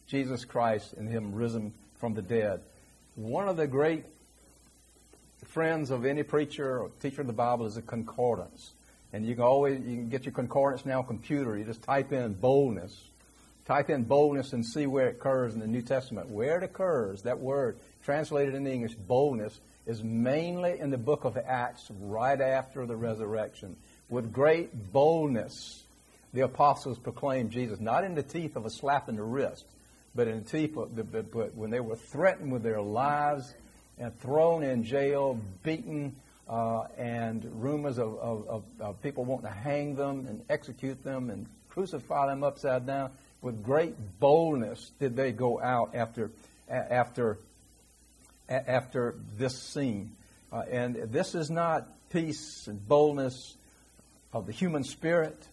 Jesus 0.06 0.44
Christ 0.44 0.92
and 0.92 1.08
Him 1.08 1.34
risen 1.34 1.72
from 1.98 2.14
the 2.14 2.22
dead. 2.22 2.60
One 3.14 3.48
of 3.48 3.56
the 3.56 3.66
great 3.66 4.04
friends 5.44 5.90
of 5.90 6.04
any 6.04 6.22
preacher 6.22 6.80
or 6.80 6.90
teacher 7.00 7.22
of 7.22 7.26
the 7.26 7.32
Bible 7.32 7.66
is 7.66 7.76
a 7.76 7.82
concordance. 7.82 8.72
And 9.12 9.26
you 9.26 9.34
can 9.34 9.44
always 9.44 9.80
you 9.80 9.96
can 9.96 10.08
get 10.08 10.24
your 10.24 10.32
concordance 10.32 10.84
now 10.84 11.02
computer. 11.02 11.56
You 11.56 11.64
just 11.64 11.82
type 11.82 12.12
in 12.12 12.34
boldness. 12.34 12.94
Type 13.64 13.90
in 13.90 14.04
boldness 14.04 14.52
and 14.52 14.64
see 14.64 14.86
where 14.86 15.08
it 15.08 15.16
occurs 15.16 15.54
in 15.54 15.60
the 15.60 15.66
New 15.66 15.82
Testament. 15.82 16.28
Where 16.28 16.58
it 16.58 16.62
occurs, 16.62 17.22
that 17.22 17.40
word 17.40 17.78
translated 18.04 18.54
in 18.54 18.66
English, 18.66 18.94
boldness, 18.94 19.58
is 19.86 20.02
mainly 20.02 20.78
in 20.80 20.90
the 20.90 20.98
book 20.98 21.24
of 21.24 21.36
Acts 21.36 21.90
right 22.00 22.40
after 22.40 22.86
the 22.86 22.96
resurrection. 22.96 23.76
With 24.08 24.32
great 24.32 24.92
boldness, 24.92 25.84
the 26.32 26.40
apostles 26.40 26.98
proclaimed 26.98 27.52
Jesus, 27.52 27.80
not 27.80 28.04
in 28.04 28.14
the 28.14 28.22
teeth 28.22 28.56
of 28.56 28.66
a 28.66 28.70
slap 28.70 29.08
in 29.08 29.16
the 29.16 29.22
wrist, 29.22 29.64
but 30.14 30.28
in 30.28 30.42
the 30.42 30.50
teeth 30.50 30.76
of 30.76 30.96
the, 30.96 31.04
but 31.04 31.54
when 31.54 31.70
they 31.70 31.80
were 31.80 31.96
threatened 31.96 32.52
with 32.52 32.62
their 32.62 32.80
lives 32.80 33.54
and 33.98 34.18
thrown 34.20 34.62
in 34.62 34.82
jail, 34.82 35.38
beaten, 35.62 36.16
uh, 36.48 36.84
and 36.96 37.44
rumors 37.60 37.98
of, 37.98 38.18
of, 38.18 38.62
of, 38.80 39.02
people 39.02 39.24
wanting 39.24 39.48
to 39.48 39.54
hang 39.54 39.96
them 39.96 40.26
and 40.28 40.44
execute 40.48 41.02
them 41.02 41.30
and 41.30 41.46
crucify 41.68 42.26
them 42.26 42.44
upside 42.44 42.86
down. 42.86 43.10
With 43.42 43.62
great 43.62 43.94
boldness 44.20 44.92
did 45.00 45.16
they 45.16 45.32
go 45.32 45.60
out 45.60 45.94
after, 45.94 46.30
after 46.68 47.38
a- 48.48 48.70
after 48.70 49.16
this 49.36 49.56
scene. 49.58 50.12
Uh, 50.52 50.62
and 50.70 50.94
this 51.12 51.34
is 51.34 51.50
not 51.50 51.88
peace 52.10 52.66
and 52.66 52.86
boldness 52.86 53.56
of 54.32 54.46
the 54.46 54.52
human 54.52 54.84
spirit. 54.84 55.46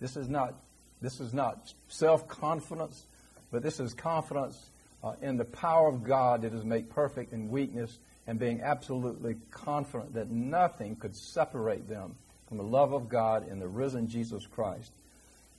This 0.00 0.16
is 0.16 0.28
not, 0.28 0.54
this 1.00 1.20
is 1.20 1.32
not 1.32 1.72
self 1.88 2.28
confidence, 2.28 3.04
but 3.50 3.62
this 3.62 3.80
is 3.80 3.94
confidence 3.94 4.70
uh, 5.02 5.14
in 5.22 5.36
the 5.36 5.44
power 5.44 5.88
of 5.88 6.04
God 6.04 6.42
that 6.42 6.52
is 6.52 6.64
made 6.64 6.90
perfect 6.90 7.32
in 7.32 7.50
weakness 7.50 7.98
and 8.26 8.38
being 8.38 8.60
absolutely 8.62 9.36
confident 9.50 10.14
that 10.14 10.30
nothing 10.30 10.96
could 10.96 11.16
separate 11.16 11.88
them 11.88 12.14
from 12.48 12.58
the 12.58 12.64
love 12.64 12.92
of 12.92 13.08
God 13.08 13.48
in 13.48 13.58
the 13.58 13.68
risen 13.68 14.08
Jesus 14.08 14.46
Christ. 14.46 14.90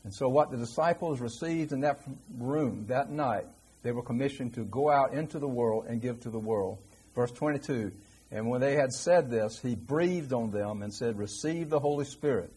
And 0.04 0.14
so, 0.14 0.30
what 0.30 0.52
the 0.52 0.58
disciples 0.58 1.20
received 1.20 1.72
in 1.72 1.82
that 1.82 2.00
room 2.38 2.86
that 2.88 3.10
night 3.10 3.46
they 3.84 3.92
were 3.92 4.02
commissioned 4.02 4.56
to 4.56 4.66
go 4.66 4.90
out 4.90 5.14
into 5.14 5.40
the 5.40 5.48
world 5.48 5.86
and 5.88 6.02
give 6.02 6.22
to 6.22 6.30
the 6.30 6.40
world. 6.40 6.78
Verse 7.16 7.32
22 7.32 7.92
And 8.32 8.50
when 8.50 8.62
they 8.62 8.76
had 8.76 8.92
said 8.92 9.30
this, 9.30 9.60
he 9.60 9.76
breathed 9.76 10.34
on 10.34 10.52
them 10.52 10.82
and 10.82 10.94
said, 10.94 11.18
Receive 11.18 11.70
the 11.70 11.80
Holy 11.80 12.06
Spirit. 12.06 12.52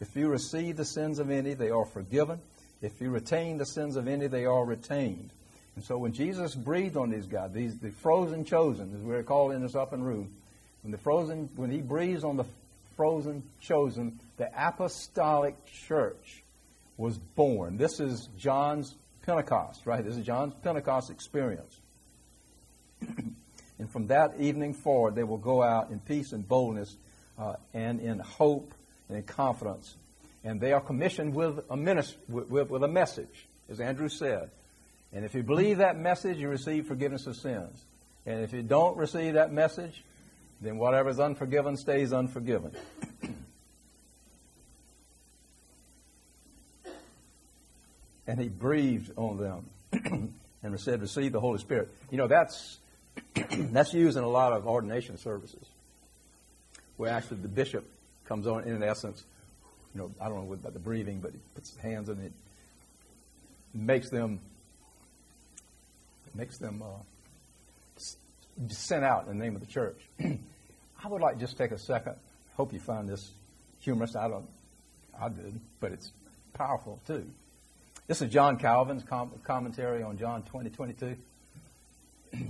If 0.00 0.14
you 0.14 0.28
receive 0.28 0.76
the 0.76 0.84
sins 0.84 1.18
of 1.18 1.30
any, 1.30 1.54
they 1.54 1.70
are 1.70 1.86
forgiven. 1.86 2.40
If 2.82 3.00
you 3.00 3.10
retain 3.10 3.56
the 3.56 3.66
sins 3.66 3.96
of 3.96 4.06
any, 4.06 4.26
they 4.26 4.44
are 4.44 4.64
retained. 4.64 5.30
And 5.74 5.84
so 5.84 5.98
when 5.98 6.12
Jesus 6.12 6.54
breathed 6.54 6.96
on 6.96 7.10
these 7.10 7.26
guys, 7.26 7.52
these 7.52 7.78
the 7.78 7.90
frozen 7.90 8.44
chosen, 8.44 8.94
as 8.94 9.02
we're 9.02 9.22
called 9.22 9.52
in 9.52 9.62
this 9.62 9.74
upper 9.74 9.96
room, 9.96 10.34
when 10.82 10.90
the 10.90 10.98
frozen 10.98 11.50
when 11.56 11.70
he 11.70 11.80
breathes 11.80 12.24
on 12.24 12.36
the 12.36 12.44
frozen 12.96 13.42
chosen, 13.60 14.18
the 14.38 14.48
apostolic 14.56 15.54
church 15.66 16.42
was 16.96 17.18
born. 17.18 17.76
This 17.76 18.00
is 18.00 18.28
John's 18.38 18.94
Pentecost, 19.26 19.84
right? 19.84 20.04
This 20.04 20.16
is 20.16 20.24
John's 20.24 20.54
Pentecost 20.62 21.10
experience. 21.10 21.80
and 23.00 23.90
from 23.90 24.06
that 24.06 24.38
evening 24.38 24.72
forward, 24.72 25.16
they 25.16 25.24
will 25.24 25.36
go 25.36 25.62
out 25.62 25.90
in 25.90 25.98
peace 25.98 26.32
and 26.32 26.46
boldness 26.46 26.96
uh, 27.36 27.54
and 27.74 28.00
in 28.00 28.20
hope 28.20 28.72
and 29.08 29.18
in 29.18 29.24
confidence. 29.24 29.96
And 30.44 30.60
they 30.60 30.72
are 30.72 30.80
commissioned 30.80 31.34
with 31.34 31.58
a, 31.68 31.76
ministry, 31.76 32.18
with, 32.28 32.70
with 32.70 32.84
a 32.84 32.88
message, 32.88 33.48
as 33.68 33.80
Andrew 33.80 34.08
said. 34.08 34.50
And 35.12 35.24
if 35.24 35.34
you 35.34 35.42
believe 35.42 35.78
that 35.78 35.98
message, 35.98 36.38
you 36.38 36.48
receive 36.48 36.86
forgiveness 36.86 37.26
of 37.26 37.34
sins. 37.36 37.84
And 38.26 38.44
if 38.44 38.52
you 38.52 38.62
don't 38.62 38.96
receive 38.96 39.34
that 39.34 39.52
message, 39.52 40.04
then 40.60 40.78
whatever 40.78 41.10
is 41.10 41.18
unforgiven 41.18 41.76
stays 41.76 42.12
unforgiven. 42.12 42.72
and 48.26 48.40
he 48.40 48.48
breathed 48.48 49.12
on 49.16 49.38
them 49.38 50.32
and 50.62 50.80
said, 50.80 51.00
Receive 51.00 51.32
the 51.32 51.40
Holy 51.40 51.58
Spirit. 51.58 51.88
You 52.10 52.18
know, 52.18 52.26
that's, 52.26 52.78
that's 53.34 53.92
used 53.92 54.16
in 54.16 54.24
a 54.24 54.28
lot 54.28 54.52
of 54.52 54.66
ordination 54.66 55.16
services 55.18 55.66
where 56.96 57.10
actually 57.10 57.38
the 57.38 57.48
bishop 57.48 57.84
comes 58.26 58.46
on, 58.46 58.64
in 58.64 58.82
essence, 58.82 59.24
you 59.94 60.00
know, 60.00 60.10
I 60.20 60.28
don't 60.28 60.46
know 60.46 60.52
about 60.52 60.72
the 60.72 60.78
breathing, 60.78 61.20
but 61.20 61.32
he 61.32 61.38
puts 61.54 61.70
his 61.70 61.78
hands 61.78 62.08
in 62.08 62.20
it, 62.20 62.32
makes 63.74 64.10
them, 64.10 64.40
makes 66.34 66.58
them 66.58 66.82
uh, 66.82 68.02
sent 68.68 69.04
out 69.04 69.26
in 69.28 69.38
the 69.38 69.44
name 69.44 69.54
of 69.54 69.60
the 69.60 69.72
church. 69.72 70.00
I 70.20 71.08
would 71.08 71.20
like 71.20 71.34
to 71.34 71.40
just 71.40 71.58
take 71.58 71.70
a 71.70 71.78
second. 71.78 72.16
Hope 72.56 72.72
you 72.72 72.80
find 72.80 73.08
this 73.08 73.30
humorous. 73.80 74.16
I 74.16 74.28
don't, 74.28 74.48
I 75.20 75.28
did, 75.28 75.60
but 75.80 75.92
it's 75.92 76.10
powerful 76.54 77.00
too. 77.06 77.26
This 78.06 78.22
is 78.22 78.30
John 78.30 78.56
Calvin's 78.56 79.02
com- 79.02 79.32
commentary 79.42 80.02
on 80.04 80.16
John 80.16 80.44
20, 80.44 80.70
22. 80.70 81.16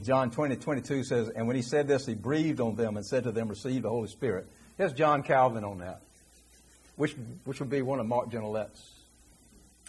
John 0.04 0.30
20, 0.30 0.56
22 0.56 1.04
says, 1.04 1.30
And 1.30 1.46
when 1.46 1.56
he 1.56 1.62
said 1.62 1.88
this, 1.88 2.04
he 2.04 2.14
breathed 2.14 2.60
on 2.60 2.76
them 2.76 2.96
and 2.96 3.06
said 3.06 3.24
to 3.24 3.32
them, 3.32 3.48
Receive 3.48 3.82
the 3.82 3.88
Holy 3.88 4.08
Spirit. 4.08 4.46
Here's 4.76 4.92
John 4.92 5.22
Calvin 5.22 5.64
on 5.64 5.78
that, 5.78 6.02
which, 6.96 7.14
which 7.44 7.60
would 7.60 7.70
be 7.70 7.80
one 7.80 8.00
of 8.00 8.06
Mark 8.06 8.30
Genellette's. 8.30 8.92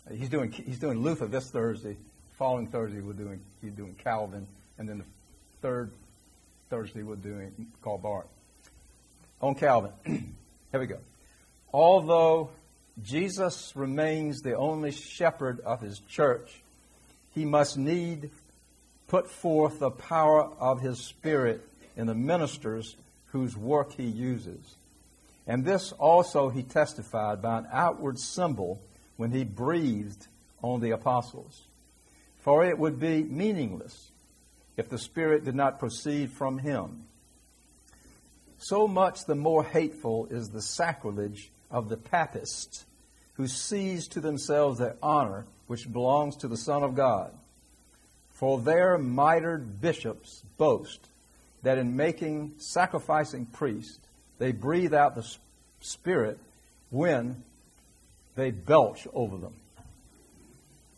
He's 0.10 0.30
doing, 0.30 0.54
he's 0.54 0.80
doing 0.80 1.02
Luther 1.02 1.28
this 1.28 1.50
Thursday. 1.50 1.98
Following 2.38 2.68
Thursday, 2.68 3.02
we're 3.02 3.12
doing, 3.12 3.42
he's 3.62 3.74
doing 3.74 3.94
Calvin. 4.02 4.48
And 4.78 4.88
then 4.88 5.00
the 5.00 5.06
third 5.62 5.92
Thursday, 6.70 7.04
we're 7.04 7.16
doing 7.16 7.52
Karl 7.82 7.98
Barth. 7.98 8.28
On 9.42 9.54
Calvin. 9.54 9.92
Here 10.06 10.80
we 10.80 10.88
go. 10.88 11.00
Although 11.74 12.52
Jesus 13.04 13.74
remains 13.76 14.42
the 14.42 14.56
only 14.56 14.92
shepherd 14.92 15.60
of 15.62 15.82
his 15.82 16.00
church, 16.00 16.62
he 17.36 17.46
must 17.46 17.78
need 17.78 18.32
put 19.08 19.30
forth 19.30 19.80
the 19.80 19.92
power 19.92 20.50
of 20.60 20.82
his 20.82 21.00
Spirit 21.00 21.62
in 21.96 22.08
the 22.08 22.16
ministers 22.16 22.96
whose 23.28 23.56
work 23.56 23.94
he 23.94 24.04
uses. 24.04 24.76
And 25.46 25.64
this 25.64 25.92
also 25.94 26.50
he 26.50 26.64
testified 26.64 27.42
by 27.42 27.60
an 27.60 27.68
outward 27.72 28.20
symbol 28.20 28.82
when 29.16 29.32
he 29.32 29.44
breathed 29.44 30.28
on 30.62 30.82
the 30.82 30.92
apostles. 30.92 31.62
For 32.40 32.66
it 32.66 32.78
would 32.78 33.00
be 33.00 33.24
meaningless 33.24 34.12
if 34.76 34.90
the 34.90 34.98
Spirit 34.98 35.46
did 35.46 35.56
not 35.56 35.80
proceed 35.80 36.32
from 36.32 36.58
him. 36.58 37.04
So 38.58 38.88
much 38.88 39.26
the 39.26 39.36
more 39.36 39.64
hateful 39.64 40.28
is 40.32 40.50
the 40.50 40.62
sacrilege 40.62 41.52
of 41.70 41.90
the 41.90 41.98
papists 41.98 42.86
who 43.38 43.48
seize 43.48 44.08
to 44.10 44.20
themselves 44.20 44.80
the 44.80 44.96
honor 45.02 45.46
which 45.68 45.92
belongs 45.92 46.36
to 46.38 46.48
the 46.48 46.58
Son 46.58 46.84
of 46.84 46.96
God. 46.96 47.32
For 48.34 48.60
their 48.60 48.98
mitred 48.98 49.80
bishops 49.80 50.44
boast 50.58 51.00
that 51.64 51.78
in 51.78 51.96
making 51.96 52.54
sacrificing 52.58 53.46
priests, 53.46 54.00
they 54.40 54.52
breathe 54.52 54.94
out 54.94 55.16
the 55.16 55.28
Spirit 55.80 56.40
when 56.90 57.44
they 58.36 58.52
belch 58.52 59.08
over 59.14 59.38
them. 59.38 59.54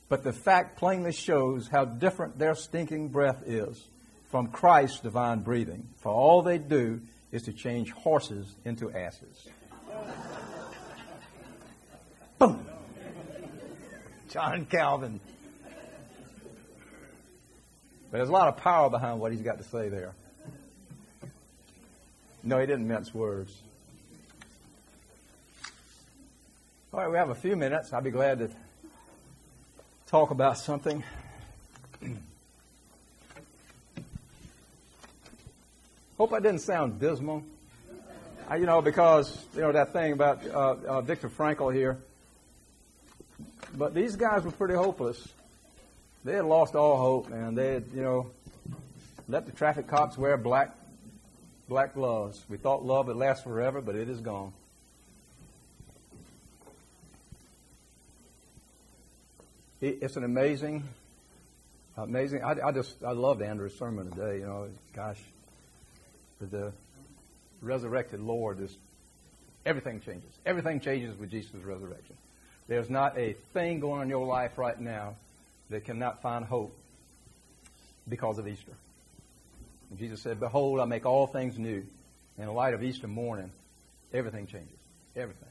But 0.10 0.24
the 0.24 0.34
fact 0.34 0.78
plainly 0.78 1.12
shows 1.12 1.68
how 1.68 1.86
different 1.86 2.40
their 2.40 2.56
stinking 2.56 3.10
breath 3.10 3.44
is 3.46 3.82
from 4.32 4.48
Christ's 4.48 5.00
divine 5.00 5.40
breathing. 5.40 5.88
For 5.98 6.12
all 6.12 6.42
they 6.42 6.58
do 6.58 7.02
is 7.32 7.44
to 7.44 7.54
change 7.54 7.92
horses 7.92 8.56
into 8.66 8.92
asses. 8.92 9.48
Boom. 12.40 12.66
John 14.30 14.66
Calvin. 14.66 15.20
But 18.10 18.18
there's 18.18 18.30
a 18.30 18.32
lot 18.32 18.48
of 18.48 18.58
power 18.58 18.90
behind 18.90 19.20
what 19.20 19.32
he's 19.32 19.42
got 19.42 19.58
to 19.60 19.64
say 19.64 19.90
there. 19.90 20.14
No, 22.42 22.60
he 22.60 22.66
didn't 22.66 22.88
mince 22.88 23.14
words. 23.14 23.56
All 26.92 27.02
right, 27.02 27.12
we 27.12 27.18
have 27.18 27.30
a 27.30 27.36
few 27.36 27.56
minutes. 27.56 27.94
I'll 27.94 28.02
be 28.02 28.10
glad 28.10 28.40
to 28.40 28.50
talk 30.08 30.32
about 30.32 30.58
something. 30.58 31.04
Hope 36.18 36.34
I 36.34 36.40
didn't 36.40 36.62
sound 36.62 37.00
dismal. 37.00 37.44
I, 38.48 38.56
you 38.56 38.66
know, 38.66 38.82
because, 38.82 39.46
you 39.54 39.62
know, 39.62 39.72
that 39.72 39.94
thing 39.94 40.14
about 40.14 40.44
uh, 40.48 40.76
uh, 40.88 41.02
Viktor 41.02 41.30
Frankl 41.30 41.72
here. 41.72 42.00
But 43.76 43.94
these 43.94 44.16
guys 44.16 44.44
were 44.44 44.52
pretty 44.52 44.74
hopeless. 44.74 45.28
They 46.24 46.34
had 46.34 46.46
lost 46.46 46.76
all 46.76 46.98
hope, 46.98 47.32
and 47.32 47.58
They 47.58 47.74
had, 47.74 47.86
you 47.94 48.02
know, 48.02 48.32
let 49.28 49.46
the 49.46 49.52
traffic 49.52 49.88
cops 49.88 50.18
wear 50.18 50.38
black 50.38 50.76
black 51.68 51.94
gloves. 51.94 52.44
We 52.50 52.58
thought 52.58 52.84
love 52.84 53.08
would 53.08 53.16
last 53.16 53.44
forever, 53.44 53.80
but 53.80 53.96
it 53.96 54.10
is 54.10 54.20
gone. 54.20 54.52
It's 59.82 60.18
an 60.18 60.26
amazing, 60.26 60.84
amazing. 61.96 62.44
I, 62.44 62.56
I 62.68 62.72
just 62.74 63.02
I 63.02 63.12
loved 63.12 63.42
Andrew's 63.42 63.78
sermon 63.78 64.12
today. 64.12 64.40
You 64.40 64.46
know, 64.46 64.68
gosh, 64.94 65.20
the 66.42 66.74
resurrected 67.62 68.20
Lord 68.20 68.60
is 68.60 68.76
everything 69.66 70.02
changes. 70.02 70.32
Everything 70.46 70.82
changes 70.82 71.18
with 71.18 71.32
Jesus' 71.32 71.64
resurrection. 71.64 72.18
There's 72.70 72.90
not 72.90 73.18
a 73.18 73.34
thing 73.54 73.80
going 73.80 74.02
on 74.02 74.04
in 74.04 74.10
your 74.10 74.28
life 74.28 74.60
right 74.60 74.80
now 74.80 75.16
that 75.72 75.86
cannot 75.86 76.22
find 76.22 76.46
hope 76.46 76.72
because 78.08 78.38
of 78.38 78.48
Easter. 78.48 78.74
And 79.90 79.98
Jesus 79.98 80.22
said, 80.22 80.40
Behold, 80.40 80.80
I 80.80 80.86
make 80.86 81.04
all 81.08 81.26
things 81.26 81.58
new. 81.58 81.84
In 82.38 82.46
the 82.46 82.52
light 82.52 82.76
of 82.76 82.84
Easter 82.84 83.08
morning, 83.08 83.50
everything 84.14 84.46
changes. 84.46 84.78
Everything. 85.16 85.50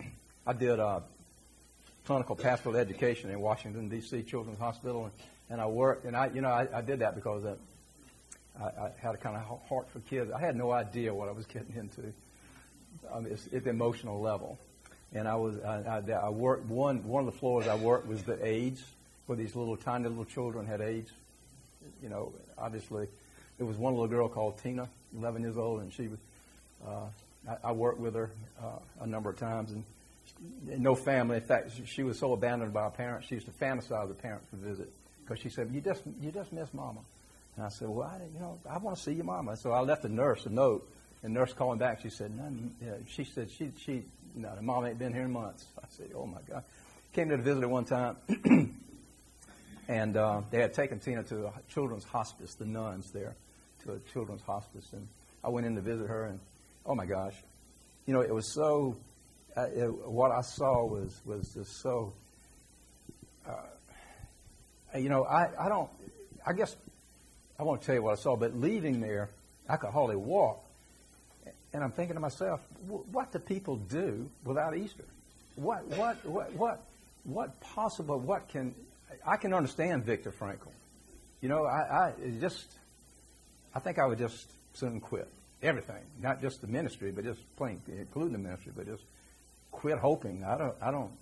I 0.46 0.54
did 0.54 0.80
uh, 0.80 1.00
clinical 2.06 2.36
pastoral 2.36 2.76
education 2.76 3.28
in 3.30 3.38
Washington 3.38 3.90
D.C. 3.90 4.22
Children's 4.22 4.58
Hospital, 4.58 5.04
and, 5.04 5.12
and 5.50 5.60
I 5.60 5.66
worked, 5.66 6.06
and 6.06 6.16
I, 6.16 6.30
you 6.34 6.40
know, 6.40 6.48
I, 6.48 6.66
I 6.74 6.80
did 6.80 7.00
that 7.00 7.14
because 7.14 7.44
I, 8.60 8.64
I 8.64 8.90
had 8.98 9.14
a 9.14 9.18
kind 9.18 9.36
of 9.36 9.60
heart 9.68 9.90
for 9.90 10.00
kids. 10.00 10.30
I 10.30 10.40
had 10.40 10.56
no 10.56 10.70
idea 10.70 11.14
what 11.14 11.28
I 11.28 11.32
was 11.32 11.46
getting 11.46 11.74
into. 11.76 12.12
Um, 13.12 13.26
it's, 13.26 13.46
it's 13.52 13.66
emotional 13.66 14.20
level, 14.20 14.58
and 15.12 15.26
I 15.26 15.34
was, 15.34 15.58
I, 15.60 16.02
I, 16.08 16.12
I 16.12 16.30
worked 16.30 16.66
one 16.66 17.06
one 17.06 17.26
of 17.26 17.32
the 17.32 17.38
floors 17.38 17.66
I 17.66 17.74
worked 17.74 18.06
was 18.06 18.22
the 18.22 18.44
AIDS, 18.44 18.82
where 19.26 19.36
these 19.36 19.56
little 19.56 19.76
tiny 19.76 20.08
little 20.08 20.24
children 20.24 20.66
had 20.66 20.80
AIDS. 20.80 21.10
You 22.02 22.08
know, 22.08 22.32
obviously, 22.56 23.08
there 23.58 23.66
was 23.66 23.76
one 23.76 23.94
little 23.94 24.08
girl 24.08 24.28
called 24.28 24.58
Tina, 24.62 24.88
11 25.16 25.42
years 25.42 25.56
old, 25.56 25.80
and 25.82 25.92
she 25.92 26.08
was. 26.08 26.18
Uh, 26.86 27.06
I, 27.48 27.68
I 27.68 27.72
worked 27.72 27.98
with 27.98 28.14
her 28.14 28.30
uh, 28.62 28.78
a 29.00 29.06
number 29.06 29.30
of 29.30 29.38
times, 29.38 29.72
and 29.72 29.84
no 30.64 30.94
family. 30.94 31.36
In 31.36 31.42
fact, 31.42 31.72
she 31.86 32.02
was 32.02 32.18
so 32.18 32.32
abandoned 32.32 32.72
by 32.72 32.84
her 32.84 32.90
parents, 32.90 33.28
she 33.28 33.34
used 33.34 33.46
to 33.46 33.52
fantasize 33.52 34.08
the 34.08 34.14
parents 34.14 34.46
would 34.52 34.60
visit 34.60 34.92
because 35.22 35.42
she 35.42 35.48
said, 35.48 35.70
"You 35.72 35.80
just 35.80 36.02
you 36.20 36.30
just 36.30 36.52
miss 36.52 36.72
mama." 36.72 37.00
And 37.56 37.66
I 37.66 37.68
said, 37.68 37.88
"Well, 37.88 38.06
I, 38.06 38.18
you 38.32 38.40
know, 38.40 38.58
I 38.68 38.78
want 38.78 38.96
to 38.96 39.02
see 39.02 39.12
your 39.12 39.24
mama." 39.24 39.56
So 39.56 39.72
I 39.72 39.80
left 39.80 40.02
the 40.02 40.08
nurse 40.08 40.46
a 40.46 40.50
note, 40.50 40.88
and 41.22 41.32
nurse 41.32 41.52
called 41.52 41.78
me 41.78 41.80
back. 41.80 42.02
She 42.02 42.10
said, 42.10 42.36
None, 42.36 42.74
yeah. 42.84 42.94
She 43.08 43.24
said 43.24 43.50
she 43.50 43.70
she 43.78 44.04
know 44.34 44.54
the 44.54 44.62
mom 44.62 44.86
ain't 44.86 44.98
been 44.98 45.12
here 45.12 45.24
in 45.24 45.32
months. 45.32 45.66
I 45.78 45.86
said, 45.90 46.10
"Oh 46.14 46.26
my 46.26 46.40
God." 46.48 46.64
Came 47.12 47.28
to 47.28 47.36
visit 47.36 47.60
her 47.60 47.68
one 47.68 47.84
time, 47.84 48.16
and 49.88 50.16
uh, 50.16 50.42
they 50.50 50.60
had 50.60 50.74
taken 50.74 50.98
Tina 50.98 51.22
to 51.24 51.46
a 51.46 51.52
children's 51.72 52.02
hospice, 52.02 52.54
the 52.54 52.64
nuns 52.64 53.12
there, 53.12 53.36
to 53.84 53.92
a 53.92 53.98
children's 54.12 54.42
hospice, 54.42 54.92
and 54.92 55.06
I 55.44 55.50
went 55.50 55.64
in 55.64 55.76
to 55.76 55.80
visit 55.80 56.08
her, 56.08 56.24
and 56.24 56.40
oh 56.84 56.96
my 56.96 57.06
gosh, 57.06 57.34
you 58.06 58.14
know, 58.14 58.20
it 58.20 58.34
was 58.34 58.52
so 58.52 58.96
uh, 59.56 59.66
it, 59.74 60.08
what 60.08 60.32
I 60.32 60.40
saw 60.40 60.84
was 60.84 61.20
was 61.24 61.48
just 61.54 61.80
so. 61.80 62.12
Uh, 63.46 64.98
you 64.98 65.08
know, 65.08 65.24
I, 65.24 65.66
I 65.66 65.68
don't. 65.68 65.90
I 66.46 66.52
guess 66.52 66.74
I 67.58 67.62
won't 67.62 67.82
tell 67.82 67.94
you 67.94 68.02
what 68.02 68.18
I 68.18 68.20
saw, 68.20 68.36
but 68.36 68.58
leaving 68.58 69.00
there, 69.00 69.30
I 69.68 69.76
could 69.76 69.90
hardly 69.90 70.16
walk, 70.16 70.64
and 71.72 71.82
I'm 71.82 71.92
thinking 71.92 72.14
to 72.14 72.20
myself, 72.20 72.60
what 72.86 73.32
do 73.32 73.38
people 73.38 73.76
do 73.76 74.28
without 74.44 74.76
Easter? 74.76 75.04
What 75.56 75.86
what 75.86 76.24
what 76.26 76.52
what 76.54 76.84
what 77.24 77.60
possible? 77.60 78.18
What 78.18 78.48
can 78.48 78.74
I 79.26 79.36
can 79.36 79.54
understand 79.54 80.04
Viktor 80.04 80.32
Frankl. 80.32 80.72
You 81.40 81.48
know, 81.48 81.64
I, 81.64 82.08
I 82.08 82.12
just 82.40 82.66
I 83.74 83.78
think 83.78 83.98
I 83.98 84.06
would 84.06 84.18
just 84.18 84.46
soon 84.74 85.00
quit 85.00 85.28
everything, 85.62 86.02
not 86.20 86.40
just 86.40 86.60
the 86.60 86.66
ministry, 86.66 87.10
but 87.12 87.24
just 87.24 87.40
plain, 87.56 87.80
including 87.88 88.32
the 88.32 88.38
ministry, 88.38 88.72
but 88.74 88.86
just 88.86 89.02
quit 89.70 89.98
hoping. 89.98 90.44
I 90.44 90.58
don't. 90.58 90.74
I 90.80 90.90
don't 90.90 91.12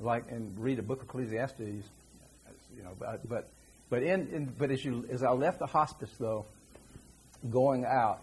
like 0.00 0.30
and 0.30 0.58
read 0.58 0.78
a 0.78 0.82
book 0.82 1.02
of 1.02 1.08
Ecclesiastes. 1.08 1.60
You 2.76 2.82
know, 2.82 2.92
but 2.98 3.28
but 3.28 3.48
but 3.94 4.02
in, 4.02 4.28
in 4.32 4.44
but 4.58 4.72
as 4.72 4.84
you 4.84 5.06
as 5.08 5.22
I 5.22 5.30
left 5.30 5.60
the 5.60 5.66
hospice 5.66 6.10
though, 6.18 6.46
going 7.48 7.84
out, 7.84 8.18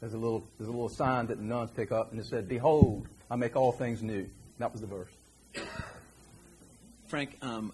there's 0.00 0.14
a 0.14 0.18
little 0.18 0.42
there's 0.58 0.66
a 0.66 0.72
little 0.72 0.88
sign 0.88 1.28
that 1.28 1.38
the 1.38 1.44
nuns 1.44 1.70
pick 1.70 1.92
up 1.92 2.10
and 2.10 2.18
it 2.18 2.26
said, 2.26 2.48
"Behold, 2.48 3.06
I 3.30 3.36
make 3.36 3.54
all 3.54 3.70
things 3.70 4.02
new." 4.02 4.28
That 4.58 4.72
was 4.72 4.80
the 4.80 4.88
verse. 4.88 5.12
Frank, 7.06 7.38
um, 7.40 7.72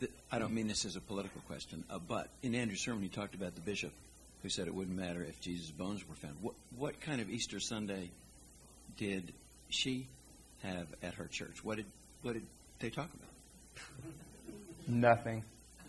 th- 0.00 0.10
I 0.32 0.38
don't 0.38 0.54
mean 0.54 0.68
this 0.68 0.86
as 0.86 0.96
a 0.96 1.02
political 1.02 1.42
question, 1.42 1.84
uh, 1.90 1.98
but 1.98 2.30
in 2.42 2.54
Andrew's 2.54 2.82
sermon, 2.82 3.02
he 3.02 3.10
talked 3.10 3.34
about 3.34 3.54
the 3.54 3.60
bishop 3.60 3.92
who 4.42 4.48
said 4.48 4.66
it 4.66 4.74
wouldn't 4.74 4.96
matter 4.96 5.22
if 5.22 5.38
Jesus' 5.42 5.70
bones 5.70 6.02
were 6.08 6.14
found. 6.14 6.36
What 6.40 6.54
what 6.78 6.98
kind 7.02 7.20
of 7.20 7.28
Easter 7.28 7.60
Sunday 7.60 8.08
did 8.96 9.34
she 9.68 10.06
have 10.62 10.86
at 11.02 11.12
her 11.12 11.26
church? 11.26 11.62
What 11.62 11.76
did 11.76 11.86
what 12.22 12.32
did 12.32 12.46
they 12.78 12.88
talk 12.88 13.10
about? 13.12 13.84
Nothing. 14.88 15.44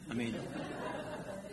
I 0.09 0.13
mean, 0.13 0.35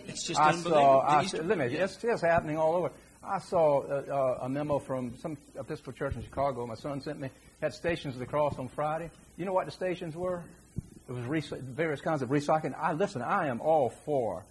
it's 0.07 0.25
just 0.25 0.41
I 0.41 0.51
unbelievable. 0.51 0.77
saw. 0.81 1.01
I, 1.01 1.23
Easter- 1.25 1.43
let 1.43 1.59
me. 1.59 1.67
yeah. 1.69 1.85
It's, 1.85 2.03
it's 2.03 2.23
happening 2.23 2.57
all 2.57 2.75
over. 2.75 2.91
I 3.23 3.39
saw 3.39 3.83
a, 3.83 4.45
a 4.45 4.49
memo 4.49 4.79
from 4.79 5.17
some 5.19 5.37
Episcopal 5.59 5.95
church 5.95 6.15
in 6.15 6.23
Chicago. 6.23 6.67
My 6.67 6.75
son 6.75 7.01
sent 7.01 7.21
me. 7.21 7.31
Had 7.61 7.73
stations 7.73 8.15
of 8.15 8.21
the 8.21 8.27
cross 8.27 8.59
on 8.59 8.69
Friday. 8.69 9.11
You 9.37 9.47
know 9.47 9.53
what 9.53 9.65
the 9.67 9.73
stations 9.73 10.15
were? 10.17 10.43
it 11.07 11.13
was 11.13 11.25
rec- 11.27 11.61
various 11.61 12.01
kinds 12.01 12.23
of 12.23 12.29
recycling. 12.31 12.75
I 12.79 12.93
listen. 12.93 13.23
I 13.23 13.49
am 13.49 13.61
all 13.61 13.91
for. 14.05 14.45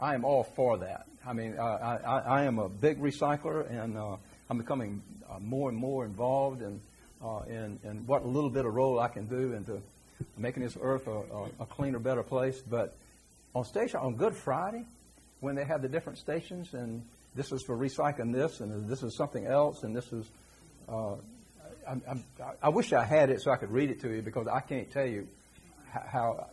I 0.00 0.14
am 0.14 0.24
all 0.24 0.42
for 0.44 0.78
that. 0.78 1.06
I 1.24 1.32
mean, 1.32 1.56
uh, 1.58 1.62
I, 1.62 2.18
I 2.18 2.42
am 2.44 2.58
a 2.58 2.68
big 2.68 3.00
recycler, 3.00 3.70
and 3.70 3.96
uh, 3.96 4.16
I'm 4.50 4.58
becoming 4.58 5.02
uh, 5.30 5.38
more 5.38 5.68
and 5.68 5.78
more 5.78 6.04
involved 6.04 6.60
in, 6.62 6.80
uh, 7.24 7.42
in 7.48 7.78
in 7.84 8.06
what 8.06 8.26
little 8.26 8.50
bit 8.50 8.64
of 8.66 8.74
role 8.74 8.98
I 8.98 9.08
can 9.08 9.26
do 9.26 9.52
into 9.52 9.80
making 10.36 10.62
this 10.64 10.76
earth 10.80 11.06
a, 11.06 11.10
a, 11.10 11.44
a 11.60 11.66
cleaner, 11.66 12.00
better 12.00 12.22
place. 12.24 12.60
But 12.68 12.96
on 13.54 13.64
station 13.64 14.00
on 14.00 14.16
Good 14.16 14.34
Friday, 14.34 14.84
when 15.40 15.56
they 15.56 15.64
have 15.64 15.82
the 15.82 15.88
different 15.88 16.18
stations, 16.18 16.72
and 16.72 17.02
this 17.34 17.52
is 17.52 17.62
for 17.62 17.76
recycling 17.76 18.32
this, 18.32 18.60
and 18.60 18.88
this 18.88 19.02
is 19.02 19.16
something 19.16 19.46
else, 19.46 19.82
and 19.82 19.94
this 19.94 20.12
is. 20.12 20.30
Uh, 20.88 21.16
I, 21.88 21.92
I, 21.92 22.52
I 22.62 22.68
wish 22.68 22.92
I 22.92 23.04
had 23.04 23.28
it 23.28 23.40
so 23.42 23.50
I 23.50 23.56
could 23.56 23.70
read 23.70 23.90
it 23.90 24.00
to 24.02 24.14
you 24.14 24.22
because 24.22 24.46
I 24.46 24.60
can't 24.60 24.90
tell 24.90 25.06
you 25.06 25.26
how. 25.92 26.46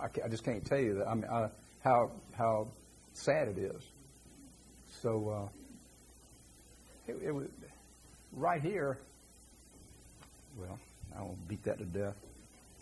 I, 0.00 0.28
just 0.28 0.44
can't 0.44 0.64
tell 0.64 0.78
you 0.78 0.94
that. 0.94 1.08
I 1.08 1.14
mean, 1.14 1.24
I, 1.30 1.48
how 1.82 2.12
how 2.36 2.68
sad 3.14 3.48
it 3.48 3.58
is. 3.58 3.82
So 5.02 5.28
uh, 5.28 5.48
it, 7.10 7.16
it 7.26 7.32
was 7.32 7.48
right 8.32 8.62
here. 8.62 8.98
Well, 10.56 10.78
I 11.16 11.22
won't 11.22 11.48
beat 11.48 11.64
that 11.64 11.78
to 11.78 11.84
death. 11.84 12.14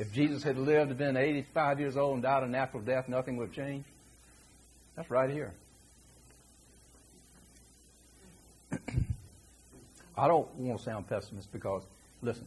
If 0.00 0.12
Jesus 0.14 0.42
had 0.42 0.56
lived, 0.56 0.88
and 0.88 0.98
been 0.98 1.18
85 1.18 1.78
years 1.78 1.98
old, 1.98 2.14
and 2.14 2.22
died 2.22 2.42
a 2.42 2.48
natural 2.48 2.82
death, 2.82 3.06
nothing 3.06 3.36
would 3.36 3.48
have 3.48 3.54
changed. 3.54 3.86
That's 4.96 5.10
right 5.10 5.28
here. 5.28 5.52
I 10.16 10.26
don't 10.26 10.48
want 10.54 10.78
to 10.78 10.84
sound 10.86 11.06
pessimist 11.06 11.52
because, 11.52 11.82
listen, 12.22 12.46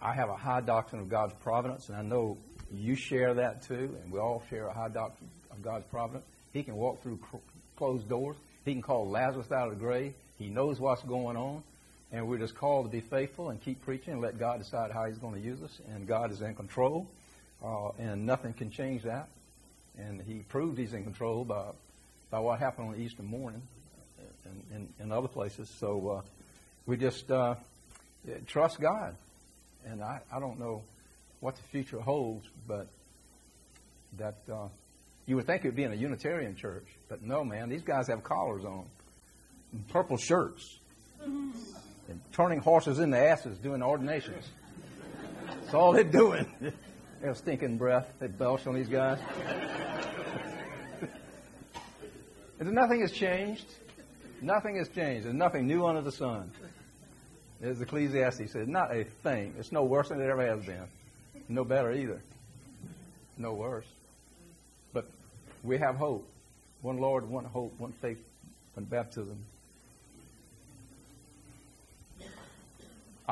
I 0.00 0.14
have 0.14 0.30
a 0.30 0.34
high 0.34 0.62
doctrine 0.62 1.02
of 1.02 1.10
God's 1.10 1.34
providence, 1.42 1.90
and 1.90 1.98
I 1.98 2.02
know 2.02 2.38
you 2.72 2.94
share 2.94 3.34
that 3.34 3.64
too, 3.64 3.94
and 4.02 4.10
we 4.10 4.18
all 4.18 4.42
share 4.48 4.68
a 4.68 4.72
high 4.72 4.88
doctrine 4.88 5.28
of 5.50 5.60
God's 5.62 5.84
providence. 5.90 6.24
He 6.54 6.62
can 6.62 6.76
walk 6.76 7.02
through 7.02 7.18
closed 7.76 8.08
doors. 8.08 8.38
He 8.64 8.72
can 8.72 8.80
call 8.80 9.06
Lazarus 9.06 9.52
out 9.52 9.68
of 9.68 9.74
the 9.74 9.80
grave. 9.80 10.14
He 10.38 10.48
knows 10.48 10.80
what's 10.80 11.02
going 11.02 11.36
on. 11.36 11.62
And 12.12 12.28
we're 12.28 12.38
just 12.38 12.54
called 12.54 12.86
to 12.86 12.90
be 12.90 13.00
faithful 13.00 13.48
and 13.48 13.60
keep 13.60 13.82
preaching 13.82 14.12
and 14.12 14.22
let 14.22 14.38
God 14.38 14.58
decide 14.58 14.90
how 14.90 15.06
He's 15.06 15.18
going 15.18 15.34
to 15.34 15.40
use 15.40 15.62
us. 15.62 15.80
And 15.94 16.06
God 16.06 16.30
is 16.30 16.42
in 16.42 16.54
control, 16.54 17.08
uh, 17.64 17.88
and 17.98 18.26
nothing 18.26 18.52
can 18.52 18.70
change 18.70 19.02
that. 19.04 19.28
And 19.98 20.20
He 20.20 20.40
proved 20.48 20.78
He's 20.78 20.92
in 20.92 21.04
control 21.04 21.44
by, 21.44 21.70
by 22.30 22.38
what 22.38 22.58
happened 22.58 22.88
on 22.88 23.00
Easter 23.00 23.22
morning 23.22 23.62
and, 24.72 24.88
and 24.98 25.12
other 25.12 25.28
places. 25.28 25.70
So 25.78 26.08
uh, 26.08 26.22
we 26.86 26.96
just 26.96 27.30
uh, 27.30 27.54
trust 28.46 28.80
God. 28.80 29.14
And 29.86 30.02
I, 30.02 30.20
I 30.32 30.38
don't 30.38 30.58
know 30.58 30.82
what 31.40 31.56
the 31.56 31.62
future 31.62 32.00
holds, 32.00 32.46
but 32.68 32.86
that 34.18 34.38
uh, 34.52 34.68
you 35.26 35.36
would 35.36 35.46
think 35.46 35.64
it 35.64 35.68
would 35.68 35.76
be 35.76 35.84
in 35.84 35.92
a 35.92 35.96
Unitarian 35.96 36.56
church. 36.56 36.86
But 37.08 37.22
no, 37.22 37.44
man, 37.44 37.68
these 37.68 37.82
guys 37.82 38.08
have 38.08 38.22
collars 38.22 38.64
on, 38.64 38.84
purple 39.88 40.16
shirts, 40.16 40.78
and 42.12 42.20
turning 42.32 42.60
horses 42.60 42.98
into 42.98 43.16
asses 43.16 43.56
doing 43.58 43.82
ordinations. 43.82 44.44
That's 45.46 45.74
all 45.74 45.92
they're 45.92 46.04
doing. 46.04 46.46
They're 47.22 47.34
stinking 47.34 47.78
breath. 47.78 48.12
They 48.18 48.26
belch 48.26 48.66
on 48.66 48.74
these 48.74 48.88
guys. 48.88 49.18
and 52.60 52.72
nothing 52.72 53.00
has 53.00 53.12
changed. 53.12 53.64
Nothing 54.40 54.76
has 54.76 54.88
changed. 54.88 55.24
There's 55.24 55.34
nothing 55.34 55.68
new 55.68 55.86
under 55.86 56.02
the 56.02 56.10
sun. 56.10 56.50
As 57.62 57.80
Ecclesiastes 57.80 58.50
said, 58.52 58.68
not 58.68 58.94
a 58.94 59.04
thing. 59.04 59.54
It's 59.56 59.70
no 59.70 59.84
worse 59.84 60.08
than 60.08 60.20
it 60.20 60.28
ever 60.28 60.44
has 60.44 60.64
been. 60.64 60.82
No 61.48 61.64
better 61.64 61.92
either. 61.92 62.20
No 63.38 63.54
worse. 63.54 63.86
But 64.92 65.08
we 65.62 65.78
have 65.78 65.94
hope. 65.94 66.28
One 66.82 66.98
Lord, 66.98 67.28
one 67.28 67.44
hope, 67.44 67.72
one 67.78 67.92
faith, 67.92 68.18
one 68.74 68.84
baptism. 68.84 69.38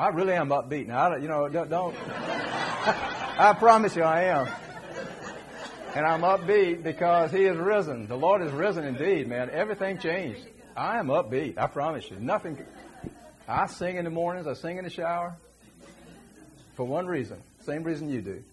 I 0.01 0.07
really 0.07 0.33
am 0.33 0.49
upbeat. 0.49 0.87
Now, 0.87 1.15
you 1.15 1.27
know, 1.27 1.47
don't. 1.47 1.69
don't 1.69 1.95
I 2.07 3.55
promise 3.59 3.95
you 3.95 4.01
I 4.01 4.23
am. 4.23 4.49
And 5.93 6.07
I'm 6.07 6.21
upbeat 6.21 6.81
because 6.81 7.31
He 7.31 7.43
is 7.43 7.55
risen. 7.55 8.07
The 8.07 8.17
Lord 8.17 8.41
is 8.41 8.51
risen 8.51 8.83
indeed, 8.83 9.27
man. 9.27 9.51
Everything 9.51 9.99
changed. 9.99 10.41
I 10.75 10.97
am 10.97 11.09
upbeat. 11.09 11.59
I 11.59 11.67
promise 11.67 12.09
you. 12.09 12.17
Nothing. 12.19 12.65
I 13.47 13.67
sing 13.67 13.97
in 13.97 14.05
the 14.05 14.09
mornings. 14.09 14.47
I 14.47 14.53
sing 14.53 14.79
in 14.79 14.85
the 14.85 14.89
shower. 14.89 15.35
For 16.73 16.83
one 16.83 17.05
reason. 17.05 17.37
Same 17.65 17.83
reason 17.83 18.09
you 18.09 18.23
do. 18.23 18.43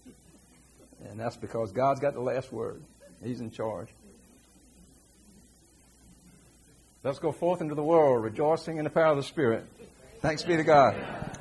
And 1.09 1.19
that's 1.19 1.37
because 1.37 1.71
God's 1.71 1.99
got 1.99 2.13
the 2.13 2.21
last 2.21 2.53
word. 2.53 2.79
He's 3.23 3.39
in 3.39 3.49
charge. 3.49 3.87
Let's 7.03 7.17
go 7.17 7.31
forth 7.31 7.61
into 7.61 7.73
the 7.73 7.83
world 7.83 8.23
rejoicing 8.23 8.77
in 8.77 8.83
the 8.83 8.91
power 8.91 9.13
of 9.13 9.17
the 9.17 9.23
Spirit. 9.23 9.65
Thanks 10.21 10.43
be 10.43 10.55
to 10.57 10.63
God. 10.63 11.37